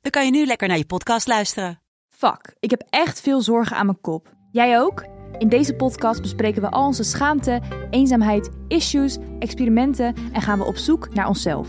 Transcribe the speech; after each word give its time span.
dan 0.00 0.10
kan 0.10 0.24
je 0.24 0.30
nu 0.30 0.46
lekker 0.46 0.68
naar 0.68 0.76
je 0.76 0.86
podcast 0.86 1.26
luisteren. 1.26 1.80
Fuck, 2.08 2.54
ik 2.60 2.70
heb 2.70 2.82
echt 2.90 3.20
veel 3.20 3.40
zorgen 3.40 3.76
aan 3.76 3.86
mijn 3.86 4.00
kop. 4.00 4.34
Jij 4.50 4.80
ook? 4.80 5.04
In 5.38 5.48
deze 5.48 5.74
podcast 5.74 6.22
bespreken 6.22 6.62
we 6.62 6.70
al 6.70 6.86
onze 6.86 7.02
schaamte, 7.02 7.60
eenzaamheid, 7.90 8.50
issues, 8.68 9.18
experimenten 9.38 10.14
en 10.32 10.42
gaan 10.42 10.58
we 10.58 10.64
op 10.64 10.76
zoek 10.76 11.14
naar 11.14 11.28
onszelf. 11.28 11.68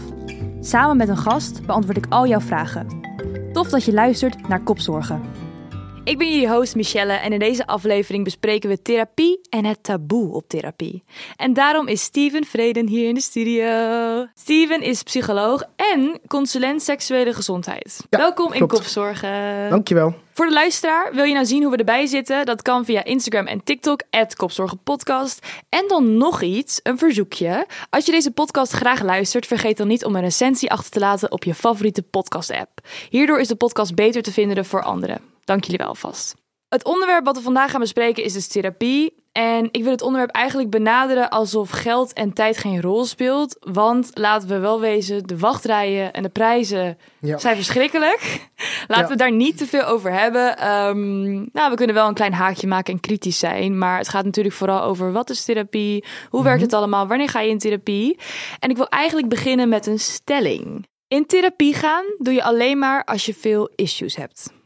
Samen 0.59 0.97
met 0.97 1.09
een 1.09 1.17
gast 1.17 1.65
beantwoord 1.65 1.97
ik 1.97 2.05
al 2.09 2.27
jouw 2.27 2.39
vragen. 2.39 2.99
Tof 3.53 3.69
dat 3.69 3.83
je 3.83 3.93
luistert 3.93 4.47
naar 4.47 4.63
Kopzorgen. 4.63 5.21
Ik 6.11 6.17
ben 6.17 6.31
jullie 6.31 6.49
host 6.49 6.75
Michelle 6.75 7.13
en 7.13 7.33
in 7.33 7.39
deze 7.39 7.67
aflevering 7.67 8.23
bespreken 8.23 8.69
we 8.69 8.81
therapie 8.81 9.39
en 9.49 9.65
het 9.65 9.83
taboe 9.83 10.33
op 10.33 10.47
therapie. 10.47 11.03
En 11.35 11.53
daarom 11.53 11.87
is 11.87 12.01
Steven 12.01 12.45
Vreden 12.45 12.87
hier 12.87 13.07
in 13.07 13.13
de 13.13 13.21
studio. 13.21 14.25
Steven 14.33 14.81
is 14.81 15.03
psycholoog 15.03 15.63
en 15.75 16.19
consulent 16.27 16.81
seksuele 16.81 17.33
gezondheid. 17.33 18.05
Ja, 18.09 18.17
Welkom 18.17 18.53
in. 18.53 18.67
Kopzorgen. 18.67 19.69
Dankjewel. 19.69 20.15
Voor 20.33 20.45
de 20.45 20.53
luisteraar, 20.53 21.13
wil 21.13 21.23
je 21.23 21.33
nou 21.33 21.45
zien 21.45 21.61
hoe 21.61 21.71
we 21.71 21.77
erbij 21.77 22.05
zitten? 22.05 22.45
Dat 22.45 22.61
kan 22.61 22.85
via 22.85 23.03
Instagram 23.03 23.47
en 23.47 23.63
TikTok, 23.63 24.01
Kopzorgenpodcast. 24.35 25.47
En 25.69 25.87
dan 25.87 26.17
nog 26.17 26.41
iets, 26.41 26.79
een 26.83 26.97
verzoekje. 26.97 27.65
Als 27.89 28.05
je 28.05 28.11
deze 28.11 28.31
podcast 28.31 28.71
graag 28.71 29.01
luistert, 29.01 29.47
vergeet 29.47 29.77
dan 29.77 29.87
niet 29.87 30.05
om 30.05 30.15
een 30.15 30.21
recensie 30.21 30.71
achter 30.71 30.91
te 30.91 30.99
laten 30.99 31.31
op 31.31 31.43
je 31.43 31.53
favoriete 31.53 32.01
podcast-app. 32.01 32.69
Hierdoor 33.09 33.39
is 33.39 33.47
de 33.47 33.55
podcast 33.55 33.95
beter 33.95 34.21
te 34.21 34.31
vinden 34.31 34.65
voor 34.65 34.83
anderen. 34.83 35.30
Dank 35.51 35.63
jullie 35.63 35.77
wel 35.79 35.87
alvast. 35.87 36.35
Het 36.69 36.83
onderwerp 36.85 37.25
wat 37.25 37.35
we 37.35 37.41
vandaag 37.41 37.71
gaan 37.71 37.79
bespreken 37.79 38.23
is 38.23 38.33
dus 38.33 38.47
therapie. 38.47 39.13
En 39.31 39.69
ik 39.71 39.83
wil 39.83 39.91
het 39.91 40.01
onderwerp 40.01 40.31
eigenlijk 40.31 40.69
benaderen 40.69 41.29
alsof 41.29 41.69
geld 41.69 42.13
en 42.13 42.33
tijd 42.33 42.57
geen 42.57 42.81
rol 42.81 43.05
speelt. 43.05 43.57
Want 43.59 44.11
laten 44.13 44.47
we 44.47 44.57
wel 44.57 44.79
wezen, 44.79 45.23
de 45.27 45.37
wachtrijen 45.37 46.13
en 46.13 46.23
de 46.23 46.29
prijzen 46.29 46.97
Ja. 47.19 47.37
zijn 47.37 47.55
verschrikkelijk. 47.55 48.49
Laten 48.87 49.03
Ja. 49.03 49.09
we 49.09 49.15
daar 49.15 49.31
niet 49.31 49.57
te 49.57 49.65
veel 49.67 49.83
over 49.83 50.11
hebben. 50.11 50.57
Ehm, 50.57 51.31
nou, 51.33 51.69
we 51.69 51.75
kunnen 51.75 51.95
wel 51.95 52.07
een 52.07 52.13
klein 52.13 52.33
haakje 52.33 52.67
maken 52.67 52.93
en 52.93 52.99
kritisch 52.99 53.39
zijn. 53.39 53.77
Maar 53.77 53.97
het 53.97 54.09
gaat 54.09 54.25
natuurlijk 54.25 54.55
vooral 54.55 54.81
over 54.81 55.11
wat 55.11 55.29
is 55.29 55.45
therapie? 55.45 56.05
Hoe 56.29 56.43
werkt 56.43 56.61
het 56.61 56.73
allemaal? 56.73 57.07
Wanneer 57.07 57.29
ga 57.29 57.39
je 57.39 57.49
in 57.49 57.59
therapie? 57.59 58.17
En 58.59 58.69
ik 58.69 58.77
wil 58.77 58.87
eigenlijk 58.87 59.29
beginnen 59.29 59.69
met 59.69 59.85
een 59.85 59.99
stelling. 59.99 60.87
In 61.07 61.25
therapie 61.25 61.73
gaan 61.73 62.05
doe 62.17 62.33
je 62.33 62.43
alleen 62.43 62.79
maar 62.79 63.03
als 63.03 63.25
je 63.25 63.33
veel 63.33 63.69
issues 63.75 64.15
hebt. 64.15 64.59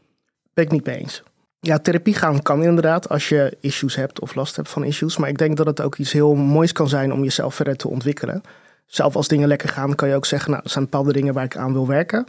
Ben 0.56 0.64
ik 0.64 0.70
niet 0.70 0.86
mee 0.86 0.96
eens. 0.96 1.22
Ja, 1.60 1.78
therapie 1.78 2.14
gaan 2.14 2.42
kan 2.42 2.62
inderdaad 2.62 3.08
als 3.08 3.28
je 3.28 3.56
issues 3.60 3.96
hebt 3.96 4.20
of 4.20 4.34
last 4.34 4.56
hebt 4.56 4.68
van 4.68 4.84
issues. 4.84 5.16
Maar 5.16 5.28
ik 5.28 5.38
denk 5.38 5.56
dat 5.56 5.66
het 5.66 5.80
ook 5.80 5.96
iets 5.96 6.12
heel 6.12 6.34
moois 6.34 6.72
kan 6.72 6.88
zijn 6.88 7.12
om 7.12 7.22
jezelf 7.22 7.54
verder 7.54 7.76
te 7.76 7.88
ontwikkelen. 7.88 8.42
Zelf 8.86 9.16
als 9.16 9.28
dingen 9.28 9.48
lekker 9.48 9.68
gaan, 9.68 9.94
kan 9.94 10.08
je 10.08 10.14
ook 10.14 10.26
zeggen, 10.26 10.50
nou, 10.50 10.62
er 10.64 10.70
zijn 10.70 10.84
bepaalde 10.84 11.12
dingen 11.12 11.34
waar 11.34 11.44
ik 11.44 11.56
aan 11.56 11.72
wil 11.72 11.86
werken. 11.86 12.26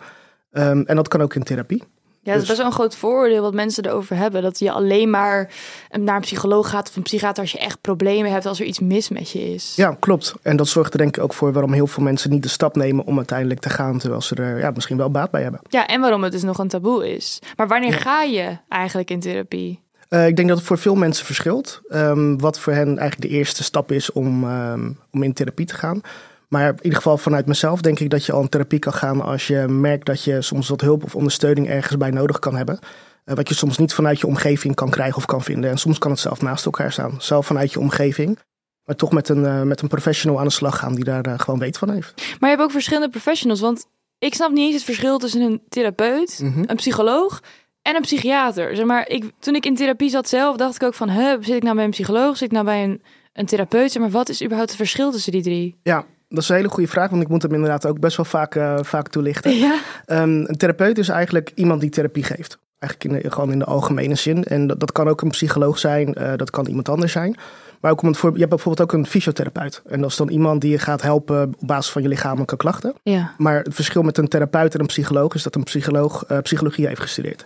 Ehm, 0.51 0.81
en 0.81 0.95
dat 0.95 1.07
kan 1.07 1.21
ook 1.21 1.35
in 1.35 1.43
therapie. 1.43 1.83
Ja, 2.27 2.33
dat 2.33 2.41
is 2.41 2.47
Dus- 2.47 2.57
best 2.57 2.57
wel 2.57 2.65
een 2.67 2.87
groot 2.89 2.95
vooroordeel 2.95 3.41
wat 3.41 3.53
mensen 3.53 3.85
erover 3.85 4.15
hebben. 4.15 4.41
Dat 4.41 4.59
je 4.59 4.71
alleen 4.71 5.09
maar 5.09 5.49
naar 5.91 6.15
een 6.15 6.21
psycholoog 6.21 6.69
gaat 6.69 6.89
of 6.89 6.95
een 6.95 7.01
psychiater 7.01 7.41
als 7.41 7.51
je 7.51 7.57
echt 7.59 7.81
problemen 7.81 8.31
hebt, 8.31 8.45
als 8.45 8.59
er 8.59 8.65
iets 8.65 8.79
mis 8.79 9.09
met 9.09 9.29
je 9.31 9.53
is. 9.53 9.73
Ja, 9.75 9.97
klopt. 9.99 10.33
En 10.41 10.55
dat 10.57 10.67
zorgt 10.67 10.91
er 10.93 10.97
denk 10.99 11.17
ik 11.17 11.23
ook 11.23 11.33
voor 11.33 11.53
waarom 11.53 11.73
heel 11.73 11.87
veel 11.87 12.03
mensen 12.03 12.29
niet 12.29 12.43
de 12.43 12.49
stap 12.49 12.75
nemen 12.75 13.05
om 13.05 13.17
uiteindelijk 13.17 13.59
te 13.59 13.69
gaan, 13.69 13.97
terwijl 13.97 14.21
ze 14.21 14.35
er 14.35 14.57
ja, 14.59 14.71
misschien 14.71 14.97
wel 14.97 15.11
baat 15.11 15.31
bij 15.31 15.41
hebben. 15.41 15.59
Ja, 15.69 15.87
en 15.87 16.01
waarom 16.01 16.23
het 16.23 16.31
dus 16.31 16.43
nog 16.43 16.57
een 16.57 16.67
taboe 16.67 17.15
is. 17.15 17.39
Maar 17.55 17.67
wanneer 17.67 17.93
ga 17.93 18.21
je 18.21 18.57
eigenlijk 18.69 19.09
in 19.09 19.19
therapie? 19.19 19.79
Eh, 20.09 20.27
ik 20.27 20.35
denk 20.35 20.47
dat 20.47 20.57
het 20.57 20.67
voor 20.67 20.77
veel 20.77 20.95
mensen 20.95 21.25
verschilt. 21.25 21.81
ehm, 21.89 22.37
wat 22.37 22.59
voor 22.59 22.73
hen 22.73 22.97
eigenlijk 22.97 23.21
de 23.31 23.37
eerste 23.37 23.63
stap 23.63 23.91
is 23.91 24.11
om, 24.11 24.43
ehm, 24.43 24.91
om 25.11 25.23
in 25.23 25.33
therapie 25.33 25.65
te 25.65 25.75
gaan. 25.75 26.01
Maar 26.47 26.69
in 26.69 26.75
ieder 26.81 26.97
geval 26.97 27.17
vanuit 27.17 27.45
mezelf 27.45 27.81
denk 27.81 27.99
ik 27.99 28.09
dat 28.09 28.25
je 28.25 28.31
al 28.31 28.41
in 28.41 28.49
therapie 28.49 28.79
kan 28.79 28.93
gaan 28.93 29.21
als 29.21 29.47
je 29.47 29.67
merkt 29.67 30.05
dat 30.05 30.23
je 30.23 30.41
soms 30.41 30.69
wat 30.69 30.81
hulp 30.81 31.03
of 31.03 31.15
ondersteuning 31.15 31.67
ergens 31.69 31.97
bij 31.97 32.09
nodig 32.11 32.39
kan 32.39 32.55
hebben. 32.55 32.79
Eh, 33.23 33.35
wat 33.35 33.47
je 33.47 33.55
soms 33.55 33.77
niet 33.77 33.93
vanuit 33.93 34.19
je 34.19 34.27
omgeving 34.27 34.75
kan 34.75 34.89
krijgen 34.89 35.17
of 35.17 35.25
kan 35.25 35.43
vinden. 35.43 35.69
En 35.69 35.77
soms 35.77 35.97
kan 35.97 36.11
het 36.11 36.19
zelf 36.19 36.41
naast 36.41 36.65
elkaar 36.65 36.91
staan. 36.91 37.15
Zelf 37.17 37.45
vanuit 37.45 37.71
je 37.71 37.79
omgeving. 37.79 38.39
Maar 38.83 38.95
toch 38.95 39.11
met 39.11 39.29
een, 39.29 39.45
eh, 39.45 39.61
met 39.61 39.81
een 39.81 39.87
professional 39.87 40.39
aan 40.39 40.45
de 40.45 40.51
slag 40.51 40.77
gaan 40.79 40.95
die 40.95 41.03
daar 41.03 41.25
eh, 41.25 41.39
gewoon 41.39 41.59
weet 41.59 41.77
van 41.77 41.89
heeft. 41.89 42.13
Maar 42.15 42.49
je 42.49 42.55
hebt 42.55 42.61
ook 42.61 42.71
verschillende 42.71 43.09
professionals. 43.09 43.59
Want 43.59 43.85
ik 44.19 44.33
snap 44.33 44.51
niet 44.51 44.65
eens 44.65 44.75
het 44.75 44.83
verschil 44.83 45.17
tussen 45.17 45.41
een 45.41 45.61
therapeut, 45.69 46.39
Mhm. 46.43 46.63
een 46.65 46.75
psycholoog 46.75 47.41
en 47.81 47.95
een 47.95 48.01
psychiater. 48.01 48.75
Zeg 48.75 48.85
maar, 48.85 49.07
ik, 49.09 49.31
toen 49.39 49.55
ik 49.55 49.65
in 49.65 49.75
therapie 49.75 50.09
zat 50.09 50.29
zelf, 50.29 50.57
dacht 50.57 50.75
ik 50.75 50.83
ook 50.83 50.93
van... 50.93 51.09
Huh, 51.09 51.33
zit 51.41 51.55
ik 51.55 51.63
nou 51.63 51.75
bij 51.75 51.83
een 51.85 51.89
psycholoog? 51.91 52.37
Zit 52.37 52.47
ik 52.47 52.51
nou 52.51 52.65
bij 52.65 52.83
een, 52.83 53.01
een 53.33 53.45
therapeut? 53.45 53.91
Zeg 53.91 54.01
maar, 54.01 54.11
wat 54.11 54.29
is 54.29 54.41
überhaupt 54.43 54.69
het 54.69 54.79
verschil 54.79 55.11
tussen 55.11 55.31
die 55.31 55.41
drie? 55.43 55.79
Ja, 55.83 56.05
dat 56.29 56.43
is 56.43 56.49
een 56.49 56.55
hele 56.55 56.69
goede 56.69 56.89
vraag. 56.89 57.09
Want 57.09 57.21
ik 57.21 57.27
moet 57.27 57.41
hem 57.41 57.53
inderdaad 57.53 57.85
ook 57.85 57.99
best 57.99 58.17
wel 58.17 58.25
vaak, 58.25 58.55
eh, 58.55 58.77
vaak 58.81 59.07
toelichten. 59.07 59.55
Ja. 59.55 59.79
Ehm, 60.05 60.29
een 60.29 60.57
therapeut 60.57 60.97
is 60.97 61.09
eigenlijk 61.09 61.51
iemand 61.55 61.81
die 61.81 61.89
therapie 61.89 62.23
geeft. 62.23 62.57
Eigenlijk 62.79 63.13
in 63.13 63.21
de, 63.21 63.31
gewoon 63.31 63.51
in 63.51 63.59
de 63.59 63.65
algemene 63.65 64.15
zin. 64.15 64.43
En 64.43 64.67
dat, 64.67 64.79
dat 64.79 64.91
kan 64.91 65.07
ook 65.07 65.21
een 65.21 65.29
psycholoog 65.29 65.79
zijn, 65.79 66.13
eh, 66.13 66.33
dat 66.35 66.49
kan 66.49 66.65
iemand 66.65 66.89
anders 66.89 67.11
zijn. 67.11 67.35
Maar 67.81 67.91
ook 67.91 68.01
om 68.01 68.07
het 68.07 68.17
voor, 68.17 68.31
je 68.31 68.37
hebt 68.37 68.49
bijvoorbeeld 68.49 68.91
ook 68.91 68.99
een 68.99 69.07
fysiotherapeut. 69.07 69.81
En 69.85 70.01
dat 70.01 70.09
is 70.09 70.15
dan 70.15 70.29
iemand 70.29 70.61
die 70.61 70.71
je 70.71 70.79
gaat 70.79 71.01
helpen 71.01 71.43
op 71.43 71.67
basis 71.67 71.91
van 71.91 72.01
je 72.01 72.07
lichamelijke 72.07 72.57
klachten. 72.57 72.93
Ja. 73.03 73.33
Maar 73.37 73.63
het 73.63 73.75
verschil 73.75 74.01
met 74.01 74.17
een 74.17 74.27
therapeut 74.27 74.73
en 74.73 74.79
een 74.79 74.85
psycholoog 74.85 75.33
is 75.33 75.43
dat 75.43 75.55
een 75.55 75.63
psycholoog 75.63 76.25
eh, 76.25 76.37
psychologie 76.37 76.87
heeft 76.87 77.01
gestudeerd. 77.01 77.45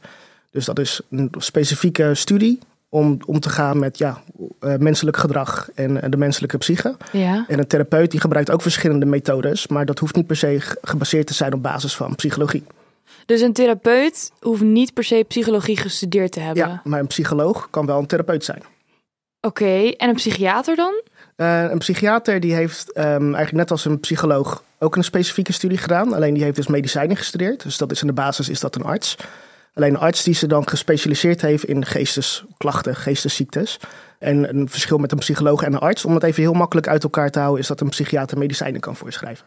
Dus 0.51 0.65
dat 0.65 0.79
is 0.79 1.01
een 1.09 1.31
specifieke 1.37 2.15
studie 2.15 2.59
om 2.93 3.17
om 3.25 3.39
te 3.39 3.49
gaan 3.49 3.79
met 3.79 3.97
ja, 3.97 4.21
eh, 4.59 4.75
menselijk 4.75 5.17
gedrag 5.17 5.69
en 5.75 6.01
eh, 6.01 6.09
de 6.09 6.17
menselijke 6.17 6.57
psyche. 6.57 6.95
Ja. 7.11 7.45
En 7.47 7.59
een 7.59 7.67
therapeut 7.67 8.11
die 8.11 8.19
gebruikt 8.19 8.51
ook 8.51 8.61
verschillende 8.61 9.05
methodes, 9.05 9.67
maar 9.67 9.85
dat 9.85 9.99
hoeft 9.99 10.15
niet 10.15 10.27
per 10.27 10.35
se 10.35 10.59
ge- 10.59 10.77
gebaseerd 10.81 11.27
te 11.27 11.33
zijn 11.33 11.53
op 11.53 11.61
basis 11.63 11.95
van 11.95 12.15
psychologie. 12.15 12.63
Dus 13.25 13.41
een 13.41 13.53
therapeut 13.53 14.31
hoeft 14.39 14.61
niet 14.61 14.93
per 14.93 15.03
se 15.03 15.25
psychologie 15.27 15.77
gestudeerd 15.77 16.31
te 16.31 16.39
hebben. 16.39 16.67
Ja, 16.67 16.81
maar 16.83 16.99
een 16.99 17.07
psycholoog 17.07 17.67
kan 17.69 17.85
wel 17.85 17.97
een 17.99 18.05
therapeut 18.07 18.43
zijn. 18.43 18.61
Oké, 19.41 19.89
en 19.97 20.09
een 20.09 20.15
psychiater 20.15 20.75
dan? 20.75 21.01
Eh, 21.35 21.63
een 21.69 21.77
psychiater 21.77 22.39
die 22.39 22.53
heeft 22.53 22.91
ehm, 22.91 23.07
eigenlijk 23.07 23.51
net 23.51 23.71
als 23.71 23.85
een 23.85 23.99
psycholoog 23.99 24.63
ook 24.79 24.95
een 24.95 25.03
specifieke 25.03 25.53
studie 25.53 25.77
gedaan. 25.77 26.13
Alleen 26.13 26.33
die 26.33 26.43
heeft 26.43 26.55
dus 26.55 26.67
medicijnen 26.67 27.17
gestudeerd. 27.17 27.63
Dus 27.63 27.77
dat 27.77 27.91
is 27.91 28.01
in 28.01 28.07
de 28.07 28.13
basis 28.13 28.49
is 28.49 28.59
dat 28.59 28.75
een 28.75 28.83
arts. 28.83 29.15
Alleen 29.73 29.93
een 29.93 29.99
arts 29.99 30.23
die 30.23 30.33
ze 30.33 30.47
dan 30.47 30.67
gespecialiseerd 30.67 31.41
heeft 31.41 31.63
in 31.63 31.85
geestesklachten, 31.85 32.95
geestesziektes. 32.95 33.79
En 34.19 34.49
een 34.49 34.69
verschil 34.69 34.97
met 34.97 35.11
een 35.11 35.17
psycholoog 35.17 35.61
en 35.61 35.73
een 35.73 35.79
arts, 35.79 36.05
om 36.05 36.13
het 36.13 36.23
even 36.23 36.41
heel 36.41 36.53
makkelijk 36.53 36.87
uit 36.87 37.03
elkaar 37.03 37.29
te 37.29 37.39
houden, 37.39 37.61
is 37.61 37.67
dat 37.67 37.81
een 37.81 37.89
psychiater 37.89 38.37
medicijnen 38.37 38.81
kan 38.81 38.95
voorschrijven. 38.95 39.45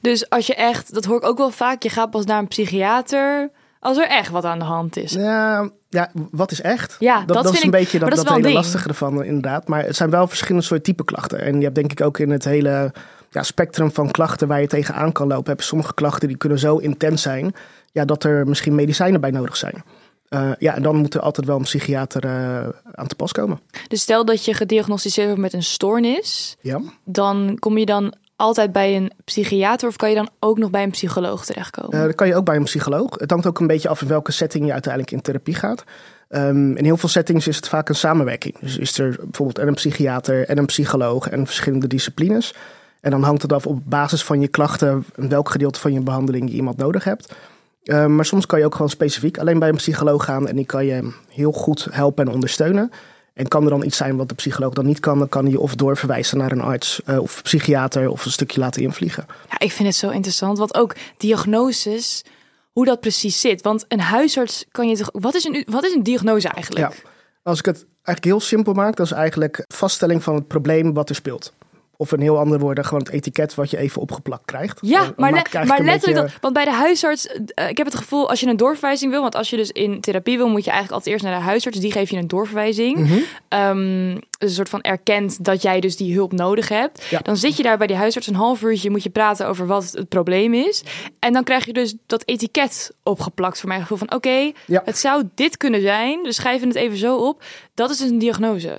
Dus 0.00 0.28
als 0.30 0.46
je 0.46 0.54
echt, 0.54 0.94
dat 0.94 1.04
hoor 1.04 1.16
ik 1.16 1.24
ook 1.24 1.38
wel 1.38 1.50
vaak, 1.50 1.82
je 1.82 1.88
gaat 1.88 2.10
pas 2.10 2.24
naar 2.24 2.38
een 2.38 2.48
psychiater 2.48 3.50
als 3.80 3.96
er 3.96 4.08
echt 4.08 4.30
wat 4.30 4.44
aan 4.44 4.58
de 4.58 4.64
hand 4.64 4.96
is. 4.96 5.12
Ja, 5.12 5.70
ja 5.88 6.10
wat 6.30 6.50
is 6.50 6.60
echt? 6.60 6.96
Ja, 6.98 7.24
dat 7.24 7.44
is 7.52 7.58
een 7.60 7.64
ik- 7.64 7.70
beetje 7.70 7.98
dat, 7.98 8.10
dat 8.14 8.28
hele 8.28 8.42
ding. 8.42 8.54
lastige 8.54 8.88
ervan, 8.88 9.24
inderdaad. 9.24 9.68
Maar 9.68 9.84
het 9.84 9.96
zijn 9.96 10.10
wel 10.10 10.26
verschillende 10.26 10.62
soorten 10.66 10.84
type 10.86 11.04
klachten. 11.04 11.40
En 11.40 11.56
je 11.56 11.62
hebt 11.62 11.74
denk 11.74 11.92
ik 11.92 12.00
ook 12.00 12.18
in 12.18 12.30
het 12.30 12.44
hele 12.44 12.92
ja, 13.30 13.42
spectrum 13.42 13.92
van 13.92 14.10
klachten 14.10 14.48
waar 14.48 14.60
je 14.60 14.66
tegenaan 14.66 15.12
kan 15.12 15.26
lopen, 15.26 15.50
heb 15.50 15.60
je 15.60 15.66
sommige 15.66 15.94
klachten 15.94 16.28
die 16.28 16.36
kunnen 16.36 16.58
zo 16.58 16.76
intens 16.76 17.22
zijn, 17.22 17.54
ja, 17.92 18.04
dat 18.04 18.24
er 18.24 18.46
misschien 18.48 18.74
medicijnen 18.74 19.20
bij 19.20 19.30
nodig 19.30 19.56
zijn. 19.56 19.84
Eh, 20.28 20.50
ja, 20.58 20.74
en 20.74 20.82
dan 20.82 20.96
moet 20.96 21.14
er 21.14 21.20
altijd 21.20 21.46
wel 21.46 21.56
een 21.56 21.62
psychiater 21.62 22.24
eh, 22.24 22.68
aan 22.92 23.06
te 23.06 23.14
pas 23.14 23.32
komen. 23.32 23.60
Dus 23.88 24.00
stel 24.00 24.24
dat 24.24 24.44
je 24.44 24.54
gediagnosticeerd 24.54 25.26
wordt 25.26 25.42
met 25.42 25.52
een 25.52 25.62
stoornis, 25.62 26.56
Ja. 26.60 26.80
dan 27.04 27.56
kom 27.58 27.78
je 27.78 27.86
dan 27.86 28.14
altijd 28.36 28.72
bij 28.72 28.96
een 28.96 29.10
psychiater 29.24 29.88
of 29.88 29.96
kan 29.96 30.08
je 30.08 30.14
dan 30.14 30.28
ook 30.38 30.58
nog 30.58 30.70
bij 30.70 30.82
een 30.82 30.90
psycholoog 30.90 31.44
terechtkomen? 31.44 31.92
Eh, 31.98 32.04
dat 32.04 32.14
kan 32.14 32.26
je 32.26 32.34
ook 32.34 32.44
bij 32.44 32.56
een 32.56 32.64
psycholoog. 32.64 33.18
Het 33.18 33.30
hangt 33.30 33.46
ook 33.46 33.58
een 33.60 33.66
beetje 33.66 33.88
af 33.88 34.02
in 34.02 34.08
welke 34.08 34.32
setting 34.32 34.66
je 34.66 34.72
uiteindelijk 34.72 35.12
in 35.12 35.20
therapie 35.20 35.54
gaat. 35.54 35.84
Ehm, 36.28 36.76
in 36.76 36.84
heel 36.84 36.96
veel 36.96 37.08
settings 37.08 37.46
is 37.46 37.56
het 37.56 37.68
vaak 37.68 37.88
een 37.88 37.94
samenwerking. 37.94 38.58
Dus 38.58 38.78
is 38.78 38.98
er 38.98 39.16
bijvoorbeeld 39.20 39.58
en 39.58 39.68
een 39.68 39.74
psychiater 39.74 40.48
en 40.48 40.58
een 40.58 40.66
psycholoog 40.66 41.28
en 41.28 41.46
verschillende 41.46 41.86
disciplines. 41.86 42.54
En 43.00 43.10
dan 43.10 43.22
hangt 43.22 43.42
het 43.42 43.52
af 43.52 43.66
op 43.66 43.80
basis 43.84 44.24
van 44.24 44.40
je 44.40 44.48
klachten 44.48 45.04
en 45.16 45.28
welk 45.28 45.48
gedeelte 45.50 45.80
van 45.80 45.92
je 45.92 46.00
behandeling 46.00 46.48
je 46.48 46.56
iemand 46.56 46.76
nodig 46.76 47.04
hebt. 47.04 47.34
Ehm, 47.82 48.14
maar 48.14 48.24
soms 48.24 48.46
kan 48.46 48.58
je 48.58 48.64
ook 48.64 48.74
gewoon 48.74 48.90
specifiek 48.90 49.38
alleen 49.38 49.58
bij 49.58 49.68
een 49.68 49.76
psycholoog 49.76 50.24
gaan 50.24 50.48
en 50.48 50.56
die 50.56 50.66
kan 50.66 50.86
je 50.86 51.12
heel 51.28 51.52
goed 51.52 51.86
helpen 51.90 52.26
en 52.26 52.32
ondersteunen. 52.32 52.90
En 53.34 53.48
kan 53.48 53.64
er 53.64 53.70
dan 53.70 53.84
iets 53.84 53.96
zijn 53.96 54.16
wat 54.16 54.28
de 54.28 54.34
psycholoog 54.34 54.72
dan 54.72 54.86
niet 54.86 55.00
kan, 55.00 55.18
dan 55.18 55.28
kan 55.28 55.42
hij 55.42 55.52
je 55.52 55.60
of 55.60 55.74
doorverwijzen 55.74 56.38
naar 56.38 56.52
een 56.52 56.60
arts 56.60 57.02
eh, 57.04 57.18
of 57.18 57.42
psychiater 57.42 58.08
of 58.08 58.24
een 58.24 58.30
stukje 58.30 58.60
laten 58.60 58.82
invliegen. 58.82 59.26
Ja, 59.50 59.58
ik 59.58 59.72
vind 59.72 59.88
het 59.88 59.96
zo 59.96 60.10
interessant, 60.10 60.58
want 60.58 60.74
ook 60.74 60.94
diagnoses. 61.16 62.24
hoe 62.72 62.84
dat 62.84 63.00
precies 63.00 63.40
zit. 63.40 63.62
Want 63.62 63.84
een 63.88 64.00
huisarts 64.00 64.64
kan 64.70 64.88
je 64.88 64.96
toch. 64.96 65.10
Wat 65.12 65.34
is 65.34 65.44
een, 65.44 65.66
wat 65.70 65.84
is 65.84 65.94
een 65.94 66.02
diagnose 66.02 66.48
eigenlijk? 66.48 66.92
Ja. 66.92 67.10
Als 67.42 67.58
ik 67.58 67.64
het 67.64 67.86
eigenlijk 67.94 68.24
heel 68.24 68.40
simpel 68.40 68.72
maak, 68.72 68.96
dat 68.96 69.06
is 69.06 69.12
eigenlijk 69.12 69.64
vaststelling 69.74 70.22
van 70.22 70.34
het 70.34 70.46
probleem 70.46 70.94
wat 70.94 71.08
er 71.08 71.14
speelt. 71.14 71.52
Of 72.00 72.12
in 72.12 72.20
heel 72.20 72.38
andere 72.38 72.60
woorden, 72.60 72.84
gewoon 72.84 73.02
het 73.02 73.12
etiket 73.12 73.54
wat 73.54 73.70
je 73.70 73.76
even 73.76 74.00
opgeplakt 74.00 74.44
krijgt. 74.44 74.78
Ja, 74.82 75.00
Dan 75.04 75.12
maar, 75.16 75.32
le- 75.32 75.64
maar 75.66 75.78
een 75.78 75.84
letterlijk, 75.84 76.22
beetje- 76.24 76.38
want 76.40 76.54
bij 76.54 76.64
de 76.64 76.72
huisarts, 76.72 77.26
eh, 77.26 77.68
ik 77.68 77.76
heb 77.76 77.86
het 77.86 77.94
gevoel, 77.96 78.28
als 78.28 78.40
je 78.40 78.46
een 78.46 78.56
doorverwijzing 78.56 79.10
wil, 79.10 79.20
want 79.20 79.34
als 79.34 79.50
je 79.50 79.56
dus 79.56 79.70
in 79.70 80.00
therapie 80.00 80.36
wil, 80.36 80.48
moet 80.48 80.64
je 80.64 80.70
eigenlijk 80.70 80.92
altijd 80.92 81.12
eerst 81.14 81.24
naar 81.30 81.38
de 81.40 81.44
huisarts, 81.46 81.78
die 81.78 81.92
geeft 81.92 82.10
je 82.10 82.16
een 82.16 82.26
doorverwijzing. 82.28 82.98
Mhm. 82.98 83.18
Ehm, 83.48 84.14
dus 84.14 84.48
een 84.48 84.50
soort 84.54 84.68
van 84.68 84.80
erkent 84.80 85.44
dat 85.44 85.62
jij 85.62 85.80
dus 85.80 85.96
die 85.96 86.14
hulp 86.14 86.32
nodig 86.32 86.68
hebt. 86.68 87.04
Ja. 87.10 87.18
Dan 87.18 87.36
zit 87.36 87.56
je 87.56 87.62
daar 87.62 87.78
bij 87.78 87.86
die 87.86 87.96
huisarts 87.96 88.26
een 88.26 88.34
half 88.34 88.62
uurtje, 88.62 88.90
moet 88.90 89.02
je 89.02 89.10
praten 89.10 89.46
over 89.46 89.66
wat 89.66 89.90
het 89.92 90.08
probleem 90.08 90.54
is. 90.54 90.82
En 91.18 91.32
dan 91.32 91.44
krijg 91.44 91.64
je 91.66 91.72
dus 91.72 91.94
dat 92.06 92.22
etiket 92.26 92.94
opgeplakt 93.02 93.60
voor 93.60 93.68
mijn 93.68 93.80
gevoel 93.80 93.98
van, 93.98 94.12
oké, 94.14 94.52
Ja. 94.66 94.82
het 94.84 94.98
zou 94.98 95.22
dit 95.34 95.56
kunnen 95.56 95.80
zijn, 95.80 96.22
dus 96.22 96.36
schrijven 96.36 96.68
het 96.68 96.76
even 96.76 96.98
zo 96.98 97.16
op. 97.16 97.42
Dat 97.74 97.90
is 97.90 97.98
dus 97.98 98.10
een 98.10 98.18
diagnose. 98.18 98.76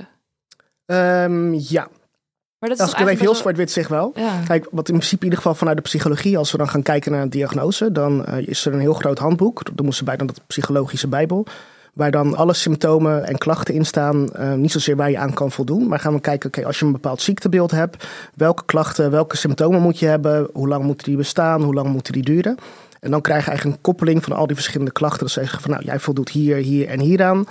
Ehm, 0.86 1.54
ja, 1.54 1.88
Maar 2.62 2.70
dat 2.70 2.80
is 2.80 2.86
als 2.94 3.02
ik 3.02 3.08
even 3.08 3.26
heel 3.26 3.36
zwart-wit 3.36 3.72
zeg 3.72 3.88
wel. 3.88 4.12
Ja. 4.16 4.40
Kijk, 4.48 4.68
wat 4.72 4.88
in 4.90 4.96
principe 4.96 5.16
in 5.18 5.24
ieder 5.24 5.38
geval 5.38 5.56
vanuit 5.56 5.78
de 5.78 5.84
psychologie, 5.84 6.38
als 6.38 6.52
we 6.52 6.58
dan 6.58 6.70
gaan 6.70 6.82
kijken 6.82 7.12
naar 7.12 7.22
een 7.22 7.30
diagnose, 7.30 7.92
dan 7.92 8.26
eh, 8.26 8.48
is 8.48 8.66
er 8.66 8.74
een 8.74 8.80
heel 8.80 8.94
groot 8.94 9.18
handboek. 9.20 9.66
Dat 9.66 9.76
noemen 9.76 9.96
ze 9.96 10.04
bij 10.04 10.16
dan 10.18 10.28
dat 10.28 10.42
psychologische 10.48 11.08
bijbel. 11.08 11.46
Waar 11.94 12.12
dan 12.12 12.36
alle 12.36 12.54
symptomen 12.54 13.28
en 13.28 13.38
klachten 13.38 13.74
in 13.74 13.86
staan. 13.86 14.30
eh, 14.34 14.54
niet 14.54 14.72
zozeer 14.72 14.96
waar 14.96 15.10
je 15.10 15.18
aan 15.18 15.34
kan 15.34 15.52
voldoen. 15.52 15.88
Maar 15.88 16.00
gaan 16.00 16.14
we 16.14 16.20
kijken, 16.22 16.48
oké, 16.48 16.66
als 16.66 16.80
je 16.80 16.86
een 16.86 16.92
bepaald 16.92 17.22
ziektebeeld 17.22 17.72
hebt. 17.72 18.08
Welke 18.36 18.64
klachten, 18.66 19.12
welke 19.12 19.38
symptomen 19.38 19.82
moet 19.82 20.00
je 20.00 20.06
hebben? 20.06 20.50
Hoe 20.54 20.68
lang 20.68 20.84
moeten 20.84 21.08
die 21.08 21.18
bestaan? 21.18 21.62
Hoe 21.62 21.74
lang 21.74 21.88
moeten 21.88 22.14
die 22.14 22.24
duren? 22.24 22.58
En 23.00 23.12
dan 23.12 23.22
krijg 23.22 23.44
je 23.44 23.50
eigenlijk 23.50 23.78
een 23.78 23.84
koppeling 23.84 24.24
van 24.24 24.34
al 24.36 24.48
die 24.48 24.56
verschillende 24.56 24.92
klachten. 24.92 25.20
Dat 25.20 25.30
ze 25.32 25.40
zeggen 25.40 25.62
van, 25.62 25.72
nou, 25.72 25.84
jij 25.84 26.00
voldoet 26.00 26.30
hier, 26.30 26.56
hier 26.56 26.88
en 26.88 27.00
hieraan. 27.00 27.46